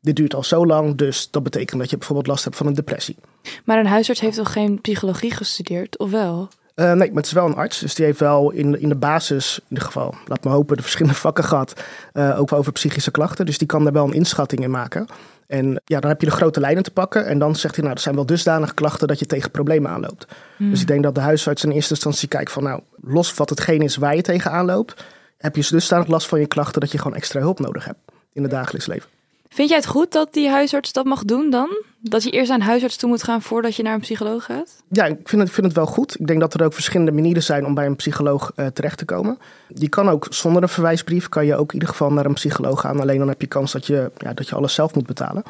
Dit 0.00 0.16
duurt 0.16 0.34
al 0.34 0.44
zo 0.44 0.66
lang, 0.66 0.96
dus 0.96 1.30
dat 1.30 1.42
betekent 1.42 1.80
dat 1.80 1.90
je 1.90 1.96
bijvoorbeeld 1.96 2.26
last 2.28 2.44
hebt 2.44 2.56
van 2.56 2.66
een 2.66 2.74
depressie. 2.74 3.16
Maar 3.64 3.78
een 3.78 3.86
huisarts 3.86 4.20
heeft 4.20 4.36
toch 4.36 4.52
geen 4.52 4.80
psychologie 4.80 5.30
gestudeerd, 5.30 5.98
of 5.98 6.10
wel? 6.10 6.48
Eh, 6.74 6.86
nee, 6.86 7.08
maar 7.08 7.16
het 7.16 7.26
is 7.26 7.32
wel 7.32 7.46
een 7.46 7.54
arts. 7.54 7.78
Dus 7.78 7.94
die 7.94 8.04
heeft 8.04 8.18
wel 8.20 8.50
in, 8.50 8.80
in 8.80 8.88
de 8.88 8.94
basis, 8.96 9.58
in 9.58 9.66
ieder 9.68 9.84
geval, 9.84 10.14
laat 10.26 10.44
me 10.44 10.50
hopen, 10.50 10.76
de 10.76 10.82
verschillende 10.82 11.18
vakken 11.26 11.44
gehad. 11.44 11.82
eh, 12.12 12.40
ook 12.40 12.52
over 12.52 12.72
psychische 12.72 13.10
klachten. 13.10 13.46
Dus 13.46 13.58
die 13.58 13.66
kan 13.66 13.84
daar 13.84 13.92
wel 13.92 14.06
een 14.06 14.12
inschatting 14.12 14.62
in 14.62 14.70
maken. 14.70 15.06
En 15.46 15.82
ja, 15.84 16.00
dan 16.00 16.10
heb 16.10 16.20
je 16.20 16.26
de 16.26 16.32
grote 16.32 16.60
lijnen 16.60 16.82
te 16.82 16.90
pakken. 16.90 17.26
En 17.26 17.38
dan 17.38 17.56
zegt 17.56 17.74
hij, 17.74 17.84
nou, 17.84 17.96
er 17.96 18.02
zijn 18.02 18.14
wel 18.14 18.26
dusdanige 18.26 18.74
klachten 18.74 19.08
dat 19.08 19.18
je 19.18 19.26
tegen 19.26 19.50
problemen 19.50 19.90
aanloopt. 19.90 20.26
Dus 20.58 20.80
ik 20.80 20.86
denk 20.86 21.02
dat 21.02 21.14
de 21.14 21.20
huisarts 21.20 21.64
in 21.64 21.70
eerste 21.70 21.94
instantie 21.94 22.28
kijkt 22.28 22.52
van, 22.52 22.62
nou, 22.62 22.80
los 23.00 23.34
wat 23.34 23.50
hetgeen 23.50 23.82
is 23.82 23.96
waar 23.96 24.16
je 24.16 24.22
tegen 24.22 24.50
aanloopt. 24.50 25.04
Heb 25.38 25.56
je 25.56 25.66
dusdanig 25.70 26.06
last 26.06 26.26
van 26.26 26.40
je 26.40 26.46
klachten 26.46 26.80
dat 26.80 26.92
je 26.92 26.98
gewoon 26.98 27.16
extra 27.16 27.40
hulp 27.40 27.60
nodig 27.60 27.84
hebt 27.84 27.98
in 28.32 28.42
het 28.42 28.50
dagelijks 28.50 28.86
leven. 28.86 29.08
Vind 29.54 29.68
jij 29.68 29.78
het 29.78 29.86
goed 29.86 30.12
dat 30.12 30.32
die 30.32 30.48
huisarts 30.48 30.92
dat 30.92 31.04
mag 31.04 31.24
doen 31.24 31.50
dan? 31.50 31.82
Dat 32.00 32.22
je 32.22 32.30
eerst 32.30 32.48
naar 32.48 32.58
een 32.58 32.64
huisarts 32.64 32.96
toe 32.96 33.08
moet 33.08 33.22
gaan 33.22 33.42
voordat 33.42 33.76
je 33.76 33.82
naar 33.82 33.94
een 33.94 34.00
psycholoog 34.00 34.44
gaat? 34.44 34.82
Ja, 34.90 35.04
ik 35.04 35.28
vind 35.28 35.42
het, 35.42 35.50
vind 35.50 35.66
het 35.66 35.76
wel 35.76 35.86
goed. 35.86 36.20
Ik 36.20 36.26
denk 36.26 36.40
dat 36.40 36.54
er 36.54 36.64
ook 36.64 36.72
verschillende 36.72 37.12
manieren 37.12 37.42
zijn 37.42 37.66
om 37.66 37.74
bij 37.74 37.86
een 37.86 37.96
psycholoog 37.96 38.52
eh, 38.54 38.66
terecht 38.66 38.98
te 38.98 39.04
komen. 39.04 39.38
Die 39.68 39.88
kan 39.88 40.08
ook 40.08 40.26
zonder 40.30 40.62
een 40.62 40.68
verwijsbrief, 40.68 41.28
kan 41.28 41.46
je 41.46 41.56
ook 41.56 41.68
in 41.68 41.74
ieder 41.74 41.88
geval 41.88 42.12
naar 42.12 42.24
een 42.24 42.34
psycholoog 42.34 42.80
gaan. 42.80 43.00
Alleen 43.00 43.18
dan 43.18 43.28
heb 43.28 43.40
je 43.40 43.46
kans 43.46 43.72
dat 43.72 43.86
je, 43.86 44.10
ja, 44.16 44.32
dat 44.32 44.48
je 44.48 44.54
alles 44.54 44.74
zelf 44.74 44.94
moet 44.94 45.06
betalen. 45.06 45.42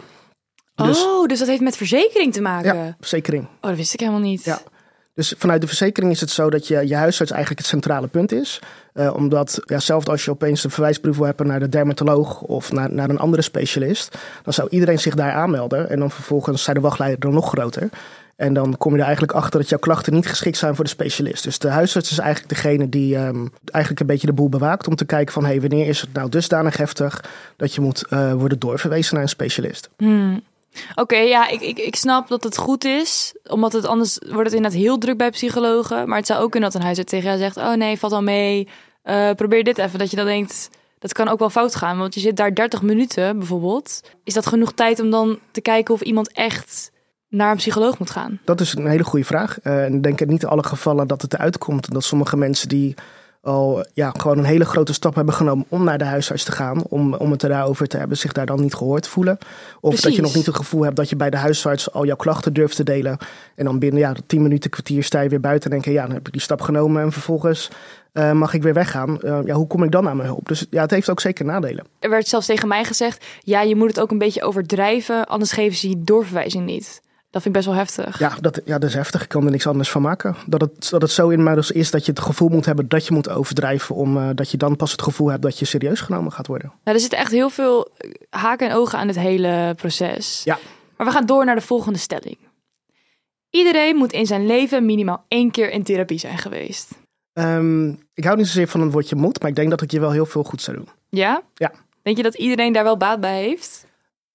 Dus 0.75 1.05
oh, 1.05 1.27
dus 1.27 1.39
dat 1.39 1.49
heeft 1.49 1.61
met 1.61 1.77
verzekering 1.77 2.33
te 2.33 2.41
maken? 2.41 2.77
ja, 2.77 2.97
verzekering. 2.99 3.45
Oh, 3.45 3.69
dat 3.69 3.77
wist 3.77 3.95
ik 3.95 4.01
helemaal 4.01 4.21
niet. 4.21 4.45
Ja. 4.45 4.61
Dus 5.15 5.35
vanuit 5.39 5.61
de 5.61 5.67
verzekering 5.67 6.13
is 6.13 6.21
het 6.21 6.31
zo 6.31 6.51
dat 6.51 6.69
je, 6.69 6.89
je 6.89 6.95
huisarts 6.95 7.31
eigenlijk 7.31 7.61
het 7.61 7.71
centrale 7.71 8.07
punt 8.07 8.33
is. 8.33 8.61
Eh, 8.93 9.15
omdat, 9.15 9.61
ja, 9.65 9.79
zelfs 9.79 10.07
als 10.07 10.25
je 10.25 10.31
opeens 10.31 10.65
een 10.65 10.71
verwijsbrief 10.71 11.17
wil 11.17 11.27
hebben 11.27 11.47
naar 11.47 11.61
de 11.61 11.69
dermatoloog 11.69 12.41
of 12.41 12.73
naar, 12.73 12.93
naar 12.93 13.11
een 13.11 13.19
andere 13.19 13.43
specialist, 13.43 14.19
dan 14.43 14.53
zou 14.53 14.69
iedereen 14.71 14.99
zich 14.99 15.15
daar 15.15 15.33
aanmelden. 15.33 15.91
En 15.91 15.99
dan 15.99 16.11
vervolgens 16.11 16.63
zijn 16.63 16.77
de 16.77 16.83
wachtlijsten 16.83 17.21
dan 17.21 17.35
nog 17.35 17.49
groter. 17.49 17.89
En 18.41 18.55
dan 18.55 18.77
kom 18.79 18.93
je 18.93 18.99
er 18.99 19.05
eigenlijk 19.05 19.33
achter 19.33 19.61
dat 19.61 19.69
jouw 19.69 19.79
klachten 19.79 20.13
niet 20.13 20.29
geschikt 20.29 20.57
zijn 20.57 20.75
voor 20.75 20.85
de 20.85 20.91
specialist. 20.91 21.45
Dus 21.45 21.59
de 21.59 21.69
huisarts 21.69 22.11
is 22.11 22.19
eigenlijk 22.19 22.55
degene 22.55 22.89
die 22.89 23.17
ehm, 23.17 23.47
eigenlijk 23.65 24.01
een 24.01 24.07
beetje 24.07 24.27
de 24.27 24.33
boel 24.33 24.49
bewaakt 24.49 24.89
om 24.89 24.95
te 24.95 25.05
kijken 25.05 25.33
van 25.33 25.45
hey, 25.45 25.61
wanneer 25.61 25.87
is 25.87 26.01
het 26.01 26.13
nou 26.13 26.29
dusdanig 26.29 26.77
heftig 26.77 27.25
dat 27.57 27.75
je 27.75 27.81
moet 27.81 28.07
eh, 28.09 28.33
worden 28.33 28.59
doorverwezen 28.59 29.15
naar 29.15 29.23
een 29.23 29.29
specialist. 29.29 29.89
Hmm. 29.97 30.43
Oké, 30.95 31.17
ja, 31.17 31.49
ik, 31.49 31.61
ik, 31.61 31.79
ik 31.79 31.97
snap 31.97 32.29
dat 32.29 32.45
het 32.45 32.57
goed 32.57 32.85
is. 32.85 33.35
Omdat 33.49 33.73
het 33.73 33.87
anders 33.87 34.19
wordt 34.19 34.45
het 34.45 34.53
inderdaad 34.53 34.81
heel 34.81 34.99
druk 34.99 35.17
bij 35.17 35.31
psychologen. 35.31 36.09
Maar 36.09 36.19
het 36.19 36.27
zou 36.27 36.43
ook 36.43 36.51
kunnen 36.51 36.71
dat 36.71 36.81
een 36.81 36.87
huisarts 36.87 37.11
tegen 37.11 37.27
jou 37.27 37.39
zegt... 37.39 37.57
oh 37.57 37.73
nee, 37.73 37.99
valt 37.99 38.13
al 38.13 38.23
mee, 38.23 38.69
Eh, 39.03 39.31
probeer 39.31 39.65
dit 39.65 39.79
even. 39.79 39.99
Dat 39.99 40.11
je 40.11 40.17
dan 40.17 40.27
denkt, 40.27 40.71
dat 40.99 41.13
kan 41.13 41.29
ook 41.29 41.39
wel 41.39 41.51
fout 41.51 41.75
gaan. 41.75 41.99
Want 41.99 42.15
je 42.15 42.21
zit 42.21 42.37
daar 42.37 42.55
30 42.55 42.83
minuten 42.83 43.39
bijvoorbeeld. 43.39 44.01
Is 44.25 44.35
dat 44.35 44.47
genoeg 44.47 44.73
tijd 44.73 45.01
om 45.01 45.11
dan 45.11 45.39
te 45.51 45.61
kijken 45.61 45.95
of 45.95 46.01
iemand 46.01 46.33
echt 46.33 46.93
naar 47.29 47.51
een 47.51 47.57
psycholoog 47.57 47.99
moet 47.99 48.11
gaan? 48.11 48.41
Dat 48.45 48.61
is 48.61 48.75
een 48.75 48.87
hele 48.87 49.05
goede 49.05 49.25
vraag. 49.25 49.61
En 49.61 49.95
ik 49.95 50.03
denk 50.03 50.21
in 50.21 50.29
niet 50.29 50.47
alle 50.47 50.65
gevallen 50.65 51.07
dat 51.07 51.23
het 51.23 51.35
eruit 51.35 51.59
komt 51.59 51.93
dat 51.93 52.05
sommige 52.05 52.37
mensen 52.37 52.69
die 52.69 52.95
al 53.43 53.85
ja, 53.93 54.13
gewoon 54.17 54.39
een 54.39 54.45
hele 54.45 54.65
grote 54.65 54.93
stap 54.93 55.15
hebben 55.15 55.35
genomen 55.35 55.67
om 55.69 55.85
naar 55.85 55.99
de 55.99 56.05
huisarts 56.05 56.45
te 56.45 56.53
gaan, 56.53 56.83
om, 56.89 57.15
om 57.15 57.31
het 57.31 57.43
er 57.43 57.49
daarover 57.49 57.87
te 57.87 57.97
hebben, 57.97 58.17
zich 58.17 58.33
daar 58.33 58.47
dan 58.47 58.61
niet 58.61 58.75
gehoord 58.75 59.09
voelen. 59.09 59.39
Of 59.81 60.01
dat 60.01 60.15
je 60.15 60.23
nog 60.23 60.35
niet 60.35 60.47
het 60.47 60.57
gevoel 60.57 60.83
hebt 60.83 60.97
dat 60.97 61.09
je 61.09 61.17
bij 61.17 61.31
de 61.31 61.37
huisarts 61.37 61.93
al 61.93 62.07
jouw 62.07 62.17
klachten 62.17 62.53
durft 62.53 62.77
te 62.77 62.85
delen. 62.85 63.19
En 63.55 63.65
dan 63.65 63.79
binnen 63.79 64.01
ja, 64.01 64.15
10 64.27 64.43
minuten, 64.43 64.71
kwartier 64.71 65.05
sta 65.05 65.21
je 65.21 65.29
weer 65.29 65.41
buiten 65.41 65.71
en 65.71 65.77
denk 65.77 65.85
je, 65.85 65.93
ja, 65.93 66.07
dan 66.07 66.15
heb 66.15 66.27
ik 66.27 66.33
die 66.33 66.43
stap 66.43 66.61
genomen 66.61 67.03
en 67.03 67.13
vervolgens 67.13 67.71
eh, 68.13 68.33
mag 68.33 68.55
ik 68.55 68.63
weer 68.63 68.75
weggaan. 68.75 69.21
Eh, 69.21 69.39
ja, 69.45 69.55
hoe 69.55 69.67
kom 69.67 69.83
ik 69.83 69.91
dan 69.91 70.09
aan 70.09 70.17
mijn 70.17 70.29
hulp? 70.29 70.49
Dus 70.49 70.67
ja, 70.71 70.81
het 70.81 70.91
heeft 70.91 71.11
ook 71.11 71.21
zeker 71.21 71.45
nadelen. 71.45 71.85
Er 71.99 72.11
werd 72.11 72.29
zelfs 72.29 72.47
tegen 72.47 72.69
mij 72.69 72.85
gezegd... 72.85 73.25
ja, 73.41 73.63
je 73.63 73.77
moet 73.77 73.89
het 73.89 74.01
ook 74.01 74.11
een 74.11 74.19
beetje 74.19 74.43
overdrijven... 74.43 75.27
anders 75.27 75.53
geven 75.53 75.77
ze 75.77 75.89
je 75.89 76.03
doorverwijzing 76.05 76.67
niet. 76.67 77.03
Dat 77.31 77.43
vind 77.43 77.57
ik 77.57 77.63
best 77.63 77.67
wel 77.67 77.75
heftig. 77.75 78.19
Ja 78.19 78.37
dat, 78.41 78.61
ja, 78.65 78.79
dat 78.79 78.89
is 78.89 78.95
heftig. 78.95 79.23
Ik 79.23 79.29
kan 79.29 79.45
er 79.45 79.51
niks 79.51 79.67
anders 79.67 79.91
van 79.91 80.03
maken. 80.03 80.37
Dat 80.47 80.61
het, 80.61 80.91
dat 80.91 81.03
het 81.03 81.11
zo 81.11 81.29
in 81.29 81.43
maar 81.43 81.55
dus 81.55 81.71
is 81.71 81.91
dat 81.91 82.05
je 82.05 82.13
het 82.13 82.21
gevoel 82.21 82.49
moet 82.49 82.65
hebben 82.65 82.89
dat 82.89 83.07
je 83.07 83.15
moet 83.15 83.29
overdrijven. 83.29 83.95
Omdat 83.95 84.37
dat 84.37 84.51
je 84.51 84.57
dan 84.57 84.77
pas 84.77 84.93
het 84.93 85.03
gevoel 85.03 85.29
hebt 85.29 85.43
dat 85.43 85.59
je 85.59 85.65
serieus 85.65 86.01
genomen 86.01 86.33
gaat 86.33 86.47
worden. 86.47 86.73
Nou, 86.85 86.97
er 86.97 87.01
zitten 87.01 87.19
echt 87.19 87.31
heel 87.31 87.51
veel 87.51 87.91
eh, 87.97 88.11
haken 88.31 88.69
en 88.69 88.77
ogen 88.77 88.99
aan 88.99 89.07
het 89.07 89.19
hele 89.19 89.75
proces. 89.77 90.41
Ja. 90.45 90.59
Maar 90.97 91.07
we 91.07 91.13
gaan 91.13 91.27
door 91.27 91.45
naar 91.45 91.55
de 91.55 91.61
volgende 91.61 91.99
stelling. 91.99 92.39
Iedereen 93.51 93.97
moet 93.97 94.13
in 94.13 94.27
zijn 94.27 94.47
leven 94.47 94.87
minimaal 94.87 95.25
één 95.29 95.51
keer 95.51 95.71
in 95.71 95.83
therapie 95.83 96.19
zijn 96.19 96.39
geweest. 96.39 96.91
Ehm, 97.33 97.89
ik 98.15 98.25
hou 98.25 98.37
niet 98.37 98.47
zozeer 98.47 98.69
van 98.69 98.81
het 98.81 98.93
woordje 98.93 99.17
moet, 99.17 99.41
maar 99.41 99.51
ik 99.51 99.57
denk 99.57 99.71
dat 99.71 99.81
het 99.81 99.93
je 99.93 100.01
wel 100.01 100.11
heel 100.11 100.27
veel 100.27 100.43
goed 100.43 100.63
zou 100.63 100.77
doen. 100.77 100.89
Ja? 101.09 101.43
Ja. 101.55 101.73
Denk 102.03 102.17
je 102.17 102.23
dat 102.23 102.35
iedereen 102.35 102.73
daar 102.73 102.85
wel 102.85 102.97
baat 102.97 103.21
bij 103.21 103.43
heeft? 103.43 103.87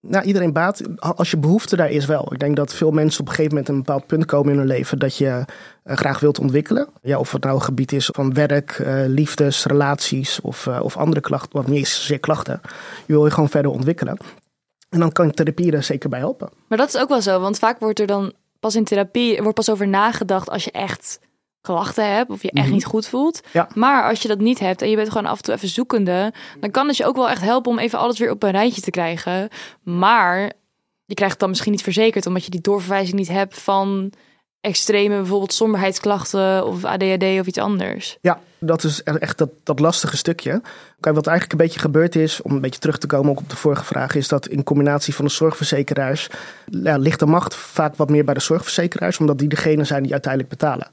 Nou, 0.07 0.25
iedereen 0.25 0.53
baat, 0.53 0.81
als 0.99 1.31
je 1.31 1.37
behoefte 1.37 1.75
daar 1.75 1.89
is 1.89 2.05
wel. 2.05 2.33
Ik 2.33 2.39
denk 2.39 2.55
dat 2.55 2.73
veel 2.73 2.91
mensen 2.91 3.21
op 3.21 3.27
een 3.27 3.33
gegeven 3.33 3.55
moment 3.55 3.69
een 3.69 3.83
bepaald 3.83 4.07
punt 4.07 4.25
komen 4.25 4.51
in 4.51 4.57
hun 4.57 4.67
leven 4.67 4.99
dat 4.99 5.17
je 5.17 5.45
eh, 5.83 5.95
graag 5.97 6.19
wilt 6.19 6.39
ontwikkelen. 6.39 6.87
Ja, 7.01 7.19
of 7.19 7.31
het 7.31 7.43
nou 7.43 7.55
een 7.55 7.61
gebied 7.61 7.91
is 7.91 8.09
van 8.13 8.33
werk, 8.33 8.71
eh, 8.71 9.03
liefdes, 9.07 9.65
relaties 9.65 10.41
of, 10.41 10.67
eh, 10.67 10.79
of 10.83 10.97
andere 10.97 11.21
klachten, 11.21 11.59
of 11.59 11.67
niet 11.67 11.77
eens 11.77 11.95
zozeer 11.95 12.19
klachten. 12.19 12.61
Je 13.05 13.13
wil 13.13 13.25
je 13.25 13.31
gewoon 13.31 13.49
verder 13.49 13.71
ontwikkelen. 13.71 14.17
En 14.89 14.99
dan 14.99 15.11
kan 15.11 15.31
therapie 15.31 15.71
er 15.71 15.83
zeker 15.83 16.09
bij 16.09 16.19
helpen. 16.19 16.49
Maar 16.67 16.77
dat 16.77 16.87
is 16.87 16.97
ook 16.97 17.09
wel 17.09 17.21
zo, 17.21 17.39
want 17.39 17.59
vaak 17.59 17.79
wordt 17.79 17.99
er 17.99 18.07
dan 18.07 18.33
pas 18.59 18.75
in 18.75 18.83
therapie, 18.83 19.35
er 19.35 19.41
wordt 19.41 19.57
pas 19.57 19.69
over 19.69 19.87
nagedacht 19.87 20.49
als 20.49 20.63
je 20.63 20.71
echt 20.71 21.19
klachten 21.65 22.13
hebt 22.15 22.29
of 22.29 22.41
je 22.41 22.51
echt 22.51 22.65
Mhm. 22.65 22.73
niet 22.73 22.85
goed 22.85 23.07
voelt. 23.07 23.41
Ja. 23.53 23.67
Maar 23.73 24.09
als 24.09 24.21
je 24.21 24.27
dat 24.27 24.39
niet 24.39 24.59
hebt 24.59 24.81
en 24.81 24.89
je 24.89 24.95
bent 24.95 25.09
gewoon 25.09 25.25
af 25.25 25.37
en 25.37 25.43
toe 25.43 25.53
even 25.53 25.67
zoekende, 25.67 26.33
dan 26.59 26.71
kan 26.71 26.87
het 26.87 26.97
je 26.97 27.05
ook 27.05 27.15
wel 27.15 27.29
echt 27.29 27.41
helpen 27.41 27.71
om 27.71 27.79
even 27.79 27.99
alles 27.99 28.19
weer 28.19 28.31
op 28.31 28.43
een 28.43 28.51
rijtje 28.51 28.81
te 28.81 28.91
krijgen. 28.91 29.49
Maar 29.83 30.39
je 31.05 31.13
krijgt 31.13 31.31
het 31.31 31.39
dan 31.41 31.49
misschien 31.49 31.71
niet 31.71 31.83
verzekerd 31.83 32.25
omdat 32.25 32.43
je 32.45 32.51
die 32.51 32.61
doorverwijzing 32.61 33.15
niet 33.17 33.27
hebt 33.27 33.59
van 33.59 34.11
extreme 34.65 35.15
bijvoorbeeld 35.15 35.53
somberheidsklachten 35.53 36.65
of 36.65 36.85
ADHD 36.85 37.23
of 37.23 37.45
iets 37.45 37.57
anders. 37.57 38.17
Ja, 38.21 38.39
dat 38.59 38.83
is 38.83 39.01
e- 39.03 39.11
echt 39.11 39.37
dat, 39.37 39.49
dat 39.63 39.79
lastige 39.79 40.17
stukje. 40.17 40.61
Kijk, 40.99 41.15
wat 41.15 41.27
eigenlijk 41.27 41.59
een 41.59 41.65
beetje 41.65 41.79
gebeurd 41.79 42.15
is, 42.15 42.41
om 42.41 42.51
een 42.51 42.61
beetje 42.61 42.79
terug 42.79 42.97
te 42.97 43.07
komen 43.07 43.31
ook 43.31 43.39
op 43.39 43.49
de 43.49 43.55
vorige 43.55 43.83
vraag, 43.83 44.15
is 44.15 44.27
dat 44.27 44.47
in 44.47 44.63
combinatie 44.63 45.15
van 45.15 45.25
de 45.25 45.31
zorgverzekeraars 45.31 46.29
ja, 46.65 46.97
ligt 46.97 47.19
de 47.19 47.25
macht 47.25 47.55
vaak 47.55 47.95
wat 47.95 48.09
meer 48.09 48.23
bij 48.23 48.33
de 48.33 48.39
zorgverzekeraars, 48.39 49.17
omdat 49.17 49.39
die 49.39 49.47
degene 49.47 49.83
zijn 49.83 50.03
die 50.03 50.11
uiteindelijk 50.11 50.51
betalen. 50.51 50.87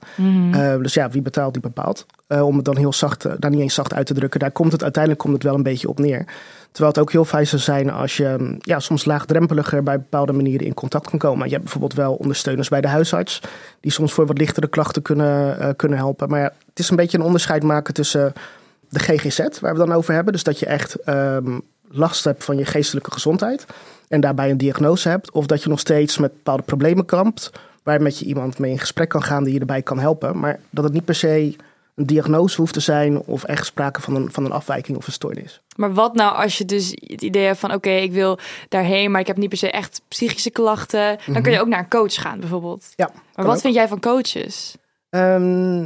Eh, 0.52 0.83
dus 0.83 0.95
ja, 0.95 1.11
wie 1.11 1.23
betaalt, 1.23 1.52
die 1.52 1.62
bepaalt. 1.62 2.07
Eh, 2.26 2.47
om 2.47 2.57
het 2.57 2.64
dan 2.64 2.76
heel 2.76 2.93
zacht, 2.93 3.25
eh, 3.25 3.33
daar 3.38 3.50
niet 3.50 3.61
eens 3.61 3.75
zacht 3.75 3.95
uit 3.95 4.07
te 4.07 4.14
drukken, 4.14 4.41
daar 4.41 4.50
komt 4.50 4.73
het 4.73 4.83
uiteindelijk 4.83 5.23
komt 5.23 5.35
het 5.35 5.43
wel 5.43 5.55
een 5.55 5.62
beetje 5.62 5.88
op 5.88 5.99
neer. 5.99 6.25
Terwijl 6.73 6.93
het 6.93 7.02
ook 7.02 7.12
heel 7.12 7.25
fijn 7.25 7.47
zou 7.47 7.62
zijn 7.62 7.91
als 7.91 8.17
je 8.17 8.35
mm, 8.38 8.57
ja, 8.59 8.79
soms 8.79 9.05
laagdrempeliger 9.05 9.83
bij 9.83 9.99
bepaalde 9.99 10.33
manieren 10.33 10.67
in 10.67 10.75
contact 10.75 11.11
kan 11.11 11.19
komen. 11.19 11.45
Je 11.45 11.50
hebt 11.50 11.62
bijvoorbeeld 11.62 11.95
wel 11.95 12.14
ondersteuners 12.14 12.69
bij 12.69 12.81
de 12.81 12.88
huisarts, 12.88 13.41
die 13.81 13.93
soms 13.93 14.12
voor 14.12 14.26
wat 14.26 14.38
lichtere 14.38 14.69
klachten 14.69 15.02
kunnen, 15.02 15.59
eh, 15.59 15.69
kunnen 15.76 15.99
helpen. 15.99 16.29
Maar 16.29 16.41
ja, 16.41 16.52
het 16.69 16.79
is 16.79 16.91
een 16.91 16.97
beetje 16.97 17.19
een 17.19 17.25
onderscheid 17.25 17.62
maken 17.62 17.95
tussen 17.95 18.33
de 18.88 18.99
GGZ, 18.99 19.61
waar 19.61 19.73
we 19.73 19.79
dan 19.79 19.93
over 19.93 20.14
hebben. 20.14 20.33
Dus 20.33 20.43
dat 20.43 20.59
je 20.59 20.67
echt 20.67 20.95
ehm, 20.95 21.59
last 21.88 22.25
hebt 22.25 22.45
van 22.45 22.57
je 22.57 22.64
geestelijke 22.64 23.11
gezondheid 23.11 23.67
en 24.09 24.21
daarbij 24.21 24.50
een 24.50 24.57
diagnose 24.57 25.09
hebt. 25.09 25.31
Of 25.31 25.47
dat 25.47 25.62
je 25.62 25.69
nog 25.69 25.81
steeds 25.81 26.19
met 26.19 26.33
bepaalde 26.33 26.62
problemen 26.62 27.05
kampt, 27.05 27.50
waar 27.83 28.02
met 28.02 28.19
je 28.19 28.25
iemand 28.25 28.59
mee 28.59 28.71
in 28.71 28.79
gesprek 28.79 29.09
kan 29.09 29.23
gaan 29.23 29.45
die 29.45 29.55
je 29.55 29.61
erbij 29.61 29.83
kan 29.83 29.99
helpen. 29.99 30.38
Maar 30.38 30.61
dat 30.71 30.85
het 30.85 30.93
niet 30.93 31.05
per 31.05 31.14
se 31.14 31.57
een 31.94 32.06
diagnose 32.06 32.56
hoeft 32.56 32.72
te 32.72 32.80
zijn 32.80 33.20
of 33.20 33.44
echt 33.44 33.66
sprake 33.66 34.00
van 34.00 34.14
een, 34.14 34.32
van 34.32 34.44
een 34.44 34.52
afwijking 34.52 34.96
of 34.96 35.06
een 35.06 35.12
stoornis. 35.12 35.61
Maar 35.76 35.94
wat 35.94 36.14
nou 36.14 36.34
als 36.37 36.58
je 36.58 36.64
dus 36.64 36.90
het 36.90 37.22
idee 37.22 37.44
hebt 37.46 37.58
van 37.58 37.72
oké, 37.72 37.90
ik 37.90 38.12
wil 38.12 38.38
daarheen, 38.68 39.11
maar 39.11 39.20
ik 39.20 39.26
heb 39.26 39.37
niet 39.37 39.49
per 39.49 39.58
se 39.58 39.70
echt 39.70 40.02
psychische 40.08 40.50
klachten. 40.50 41.18
Dan 41.26 41.42
kun 41.42 41.52
je 41.52 41.61
ook 41.61 41.66
naar 41.68 41.78
een 41.78 41.88
coach 41.88 42.14
gaan 42.14 42.40
bijvoorbeeld. 42.40 42.92
Ja, 42.96 43.11
Maar 43.34 43.44
wat 43.46 43.54
ook. 43.54 43.61
vind 43.61 43.75
jij 43.75 43.88
van 43.88 44.00
coaches? 44.00 44.76
Ehm, 45.08 45.80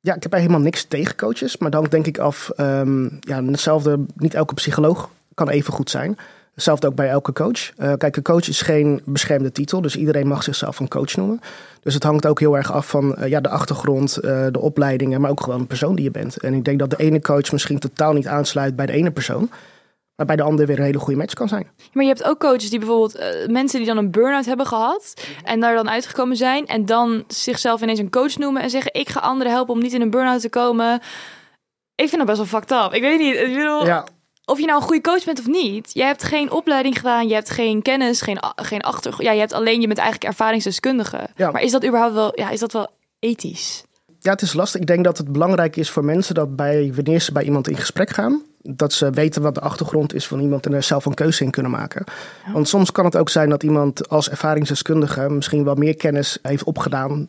ja, 0.00 0.14
ik 0.14 0.22
heb 0.22 0.32
eigenlijk 0.32 0.34
helemaal 0.34 0.60
niks 0.60 0.84
tegen 0.84 1.16
coaches. 1.16 1.56
Maar 1.56 1.70
dan 1.70 1.84
denk 1.84 2.06
ik 2.06 2.18
af, 2.18 2.50
ehm, 2.56 3.04
ja, 3.20 3.44
hetzelfde, 3.44 4.04
niet 4.14 4.34
elke 4.34 4.54
psycholoog 4.54 5.10
kan 5.34 5.48
even 5.48 5.72
goed 5.72 5.90
zijn. 5.90 6.18
Hetzelfde 6.56 6.86
ook 6.86 6.94
bij 6.94 7.08
elke 7.08 7.32
coach. 7.32 7.70
Eh, 7.76 7.92
kijk, 7.98 8.16
een 8.16 8.22
coach 8.22 8.48
is 8.48 8.60
geen 8.60 9.00
beschermde 9.04 9.52
titel, 9.52 9.80
dus 9.80 9.96
iedereen 9.96 10.26
mag 10.26 10.42
zichzelf 10.42 10.78
een 10.80 10.88
coach 10.88 11.16
noemen. 11.16 11.40
Dus 11.80 11.94
het 11.94 12.02
hangt 12.02 12.26
ook 12.26 12.40
heel 12.40 12.56
erg 12.56 12.72
af 12.72 12.88
van 12.88 13.16
eh, 13.16 13.28
ja, 13.28 13.40
de 13.40 13.48
achtergrond, 13.48 14.16
eh, 14.16 14.46
de 14.50 14.60
opleidingen, 14.60 15.20
maar 15.20 15.30
ook 15.30 15.42
gewoon 15.42 15.60
de 15.60 15.66
persoon 15.66 15.94
die 15.94 16.04
je 16.04 16.10
bent. 16.10 16.36
En 16.36 16.54
ik 16.54 16.64
denk 16.64 16.78
dat 16.78 16.90
de 16.90 16.96
ene 16.96 17.20
coach 17.20 17.52
misschien 17.52 17.78
totaal 17.78 18.12
niet 18.12 18.26
aansluit 18.26 18.76
bij 18.76 18.86
de 18.86 18.92
ene 18.92 19.10
persoon, 19.10 19.50
maar 20.14 20.26
bij 20.26 20.36
de 20.36 20.42
andere 20.42 20.66
weer 20.66 20.78
een 20.78 20.84
hele 20.84 20.98
goede 20.98 21.18
match 21.18 21.34
kan 21.34 21.48
zijn. 21.48 21.70
Maar 21.92 22.04
je 22.04 22.08
hebt 22.08 22.24
ook 22.24 22.40
coaches 22.40 22.70
die 22.70 22.78
bijvoorbeeld 22.78 23.18
mensen 23.50 23.78
die 23.78 23.88
dan 23.88 23.96
een 23.96 24.10
burn-out 24.10 24.44
hebben 24.46 24.66
gehad 24.66 25.14
en 25.44 25.60
daar 25.60 25.74
dan 25.74 25.90
uitgekomen 25.90 26.36
zijn 26.36 26.66
en 26.66 26.86
dan 26.86 27.24
zichzelf 27.28 27.82
ineens 27.82 27.98
een 27.98 28.10
coach 28.10 28.36
noemen 28.36 28.62
en 28.62 28.70
zeggen 28.70 28.94
ik 28.94 29.08
ga 29.08 29.20
anderen 29.20 29.52
helpen 29.52 29.74
om 29.74 29.80
niet 29.80 29.92
in 29.92 30.00
een 30.00 30.10
burn-out 30.10 30.40
te 30.40 30.48
komen. 30.48 31.00
Ik 31.94 32.08
vind 32.08 32.16
dat 32.16 32.26
best 32.26 32.50
wel 32.50 32.60
fucked 32.60 32.84
up. 32.84 32.92
Ik 32.92 33.02
weet 33.02 33.18
niet, 33.18 33.34
ik 33.34 33.54
bedoel, 33.54 33.86
Ja, 33.86 34.04
of 34.46 34.58
je 34.58 34.66
nou 34.66 34.80
een 34.80 34.86
goede 34.86 35.00
coach 35.00 35.24
bent 35.24 35.38
of 35.38 35.46
niet. 35.46 35.90
Je 35.92 36.02
hebt 36.02 36.22
geen 36.22 36.50
opleiding 36.50 36.96
gedaan, 36.96 37.28
je 37.28 37.34
hebt 37.34 37.50
geen 37.50 37.82
kennis, 37.82 38.20
geen, 38.20 38.38
geen 38.56 38.80
achtergrond. 38.80 39.28
Ja, 39.28 39.32
je 39.32 39.40
hebt 39.40 39.52
alleen, 39.52 39.80
je 39.80 39.86
bent 39.86 39.98
eigenlijk 39.98 40.30
ervaringsdeskundige. 40.30 41.28
Ja. 41.36 41.50
Maar 41.50 41.62
is 41.62 41.72
dat 41.72 41.86
überhaupt 41.86 42.14
wel, 42.14 42.32
ja, 42.34 42.50
is 42.50 42.60
dat 42.60 42.72
wel 42.72 42.88
ethisch? 43.18 43.84
Ja, 44.18 44.30
het 44.30 44.42
is 44.42 44.52
lastig. 44.52 44.80
Ik 44.80 44.86
denk 44.86 45.04
dat 45.04 45.18
het 45.18 45.32
belangrijk 45.32 45.76
is 45.76 45.90
voor 45.90 46.04
mensen 46.04 46.34
dat 46.34 46.56
bij, 46.56 46.92
wanneer 46.94 47.20
ze 47.20 47.32
bij 47.32 47.44
iemand 47.44 47.68
in 47.68 47.76
gesprek 47.76 48.10
gaan, 48.10 48.42
dat 48.62 48.92
ze 48.92 49.10
weten 49.10 49.42
wat 49.42 49.54
de 49.54 49.60
achtergrond 49.60 50.14
is 50.14 50.26
van 50.26 50.40
iemand 50.40 50.66
en 50.66 50.72
er 50.72 50.82
zelf 50.82 51.04
een 51.04 51.14
keuze 51.14 51.44
in 51.44 51.50
kunnen 51.50 51.72
maken. 51.72 52.04
Want 52.52 52.68
soms 52.68 52.92
kan 52.92 53.04
het 53.04 53.16
ook 53.16 53.28
zijn 53.28 53.48
dat 53.48 53.62
iemand 53.62 54.08
als 54.08 54.30
ervaringsdeskundige 54.30 55.30
misschien 55.30 55.64
wel 55.64 55.74
meer 55.74 55.96
kennis 55.96 56.38
heeft 56.42 56.64
opgedaan 56.64 57.28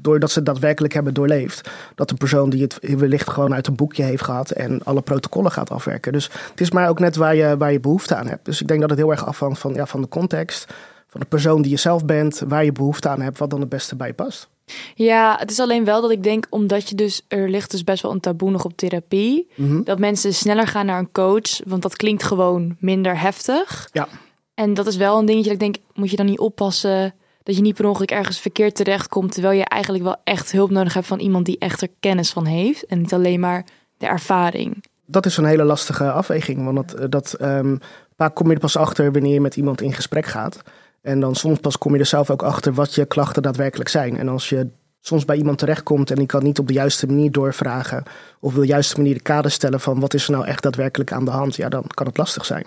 doordat 0.00 0.30
ze 0.30 0.38
het 0.38 0.46
daadwerkelijk 0.46 0.94
hebben 0.94 1.14
doorleefd. 1.14 1.70
Dat 1.94 2.08
de 2.08 2.14
persoon 2.14 2.50
die 2.50 2.62
het 2.62 2.78
wellicht 2.80 3.30
gewoon 3.30 3.54
uit 3.54 3.66
een 3.66 3.76
boekje 3.76 4.02
heeft 4.02 4.22
gehad 4.24 4.50
en 4.50 4.82
alle 4.82 5.00
protocollen 5.02 5.52
gaat 5.52 5.70
afwerken. 5.70 6.12
Dus 6.12 6.30
het 6.50 6.60
is 6.60 6.70
maar 6.70 6.88
ook 6.88 6.98
net 6.98 7.16
waar 7.16 7.34
je, 7.34 7.56
waar 7.56 7.72
je 7.72 7.80
behoefte 7.80 8.14
aan 8.14 8.26
hebt. 8.26 8.44
Dus 8.44 8.60
ik 8.60 8.68
denk 8.68 8.80
dat 8.80 8.90
het 8.90 8.98
heel 8.98 9.10
erg 9.10 9.26
afhangt 9.26 9.58
van, 9.58 9.74
ja, 9.74 9.86
van 9.86 10.00
de 10.00 10.08
context, 10.08 10.72
van 11.08 11.20
de 11.20 11.26
persoon 11.26 11.62
die 11.62 11.70
je 11.70 11.76
zelf 11.76 12.04
bent, 12.04 12.42
waar 12.48 12.64
je 12.64 12.72
behoefte 12.72 13.08
aan 13.08 13.20
hebt, 13.20 13.38
wat 13.38 13.50
dan 13.50 13.60
het 13.60 13.68
beste 13.68 13.96
bij 13.96 14.06
je 14.06 14.14
past. 14.14 14.48
Ja, 14.94 15.36
het 15.38 15.50
is 15.50 15.60
alleen 15.60 15.84
wel 15.84 16.00
dat 16.00 16.10
ik 16.10 16.22
denk, 16.22 16.46
omdat 16.50 16.88
je 16.88 16.94
dus, 16.94 17.22
er 17.28 17.50
ligt 17.50 17.70
dus 17.70 17.84
best 17.84 18.02
wel 18.02 18.12
een 18.12 18.20
taboe 18.20 18.50
nog 18.50 18.64
op 18.64 18.76
therapie, 18.76 19.48
Mhm. 19.54 19.82
dat 19.82 19.98
mensen 19.98 20.34
sneller 20.34 20.66
gaan 20.66 20.86
naar 20.86 20.98
een 20.98 21.12
coach, 21.12 21.60
want 21.66 21.82
dat 21.82 21.96
klinkt 21.96 22.22
gewoon 22.22 22.76
minder 22.78 23.20
heftig. 23.20 23.88
Ja. 23.92 24.08
En 24.54 24.74
dat 24.74 24.86
is 24.86 24.96
wel 24.96 25.18
een 25.18 25.26
dingetje 25.26 25.50
dat 25.52 25.62
ik 25.62 25.72
denk, 25.72 25.84
moet 25.94 26.10
je 26.10 26.16
dan 26.16 26.26
niet 26.26 26.38
oppassen 26.38 27.14
dat 27.48 27.56
je 27.56 27.62
niet 27.62 27.74
per 27.74 27.86
ongeluk 27.86 28.10
ergens 28.10 28.40
verkeerd 28.40 28.74
terechtkomt, 28.74 29.32
terwijl 29.32 29.58
je 29.58 29.64
eigenlijk 29.64 30.04
wel 30.04 30.16
echt 30.24 30.52
hulp 30.52 30.70
nodig 30.70 30.94
hebt 30.94 31.06
van 31.06 31.18
iemand 31.18 31.46
die 31.46 31.58
echt 31.58 31.82
er 31.82 31.88
kennis 32.00 32.30
van 32.30 32.46
heeft 32.46 32.86
en 32.86 32.98
niet 32.98 33.12
alleen 33.12 33.40
maar 33.40 33.64
de 33.96 34.06
ervaring. 34.06 34.84
dat 35.06 35.26
is 35.26 35.36
een 35.36 35.44
hele 35.44 35.64
lastige 35.64 36.10
afweging. 36.10 36.64
Want 36.64 36.76
dat, 36.76 37.12
dat, 37.12 37.32
ehm, 37.32 37.76
vaak 38.16 38.34
kom 38.34 38.48
je 38.48 38.54
er 38.54 38.60
pas 38.60 38.76
achter 38.76 39.12
wanneer 39.12 39.32
je 39.32 39.40
met 39.40 39.56
iemand 39.56 39.80
in 39.80 39.92
gesprek 39.92 40.26
gaat. 40.26 40.62
En 41.02 41.20
dan 41.20 41.34
soms 41.34 41.58
pas 41.58 41.78
kom 41.78 41.94
je 41.94 41.98
er 41.98 42.06
zelf 42.06 42.30
ook 42.30 42.42
achter 42.42 42.72
wat 42.72 42.94
je 42.94 43.06
klachten 43.06 43.42
daadwerkelijk 43.42 43.88
zijn. 43.88 44.16
En 44.16 44.28
als 44.28 44.48
je 44.48 44.66
soms 45.00 45.24
bij 45.24 45.36
iemand 45.36 45.58
terechtkomt 45.58 46.10
en 46.10 46.16
die 46.16 46.26
kan 46.26 46.42
niet 46.42 46.58
op 46.58 46.66
de 46.66 46.72
juiste 46.72 47.06
manier 47.06 47.32
doorvragen. 47.32 48.02
of 48.40 48.54
op 48.54 48.60
de 48.60 48.66
juiste 48.66 48.96
manier 48.96 49.14
de 49.14 49.20
kader 49.20 49.50
stellen 49.50 49.80
van 49.80 50.00
wat 50.00 50.14
is 50.14 50.24
er 50.24 50.32
nou 50.32 50.46
echt 50.46 50.62
daadwerkelijk 50.62 51.12
aan 51.12 51.24
de 51.24 51.30
hand. 51.30 51.56
Ja, 51.56 51.68
dan 51.68 51.84
kan 51.94 52.06
het 52.06 52.16
lastig 52.16 52.44
zijn. 52.44 52.66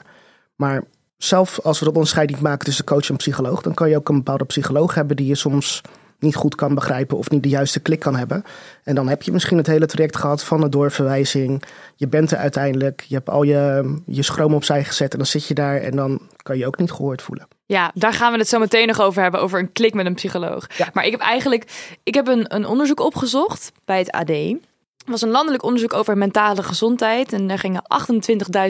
Maar 0.56 0.84
zelf 1.24 1.60
als 1.60 1.80
we 1.80 1.86
dat 1.86 1.94
onderscheid 1.94 2.30
niet 2.30 2.42
maken 2.42 2.66
tussen 2.66 2.86
coach 2.86 3.10
en 3.10 3.16
psycholoog. 3.16 3.62
dan 3.62 3.74
kan 3.74 3.90
je 3.90 3.96
ook 3.96 4.10
een 4.10 4.16
bepaalde 4.16 4.46
psycholoog 4.46 4.94
hebben 4.94 5.16
die 5.16 5.28
je 5.28 5.36
soms 5.36 5.82
niet 6.20 6.36
goed 6.36 6.56
kan 6.56 6.76
begrijpen 6.76 7.18
of 7.18 7.30
niet 7.30 7.44
de 7.44 7.50
juiste 7.50 7.80
klik 7.80 8.00
kan 8.00 8.16
hebben. 8.16 8.44
En 8.84 8.96
dan 8.96 9.08
heb 9.08 9.22
je 9.22 9.32
misschien 9.32 9.58
het 9.58 9.68
hele 9.68 9.86
traject 9.86 10.18
gehad 10.18 10.44
van 10.44 10.62
de 10.62 10.70
doorverwijzing. 10.70 11.64
Je 11.96 12.08
bent 12.08 12.32
er 12.32 12.38
uiteindelijk, 12.38 13.06
je 13.08 13.16
hebt 13.16 13.30
al 13.30 13.44
je, 13.44 13.96
je 14.06 14.22
schroom 14.22 14.54
opzij 14.54 14.84
gezet 14.84 15.12
en 15.12 15.18
dan 15.18 15.28
zit 15.28 15.48
je 15.48 15.54
daar 15.54 15.78
en 15.78 15.96
dan 15.96 16.22
kan 16.44 16.58
je 16.58 16.68
ook 16.68 16.78
niet 16.78 16.92
gehoord 16.92 17.22
voelen. 17.22 17.48
Ja, 17.66 17.92
daar 17.94 18.14
gaan 18.14 18.32
we 18.32 18.38
het 18.38 18.48
zo 18.48 18.60
meteen 18.60 18.88
nog 18.88 19.02
over 19.02 19.22
hebben, 19.22 19.42
over 19.42 19.60
een 19.60 19.72
klik 19.72 19.94
met 19.94 20.06
een 20.06 20.14
psycholoog. 20.14 20.68
Ja. 20.78 20.90
Maar 20.94 21.06
ik 21.06 21.12
heb 21.12 21.22
eigenlijk, 21.22 21.96
ik 22.04 22.14
heb 22.14 22.28
een, 22.28 22.56
een 22.56 22.66
onderzoek 22.66 23.00
opgezocht 23.00 23.72
bij 23.86 23.98
het 23.98 24.12
AD. 24.12 24.28
Het 24.28 25.10
was 25.10 25.22
een 25.22 25.30
landelijk 25.30 25.64
onderzoek 25.64 25.94
over 25.94 26.18
mentale 26.18 26.64
gezondheid 26.64 27.34
en 27.34 27.48
daar 27.48 27.60
gingen 27.60 27.84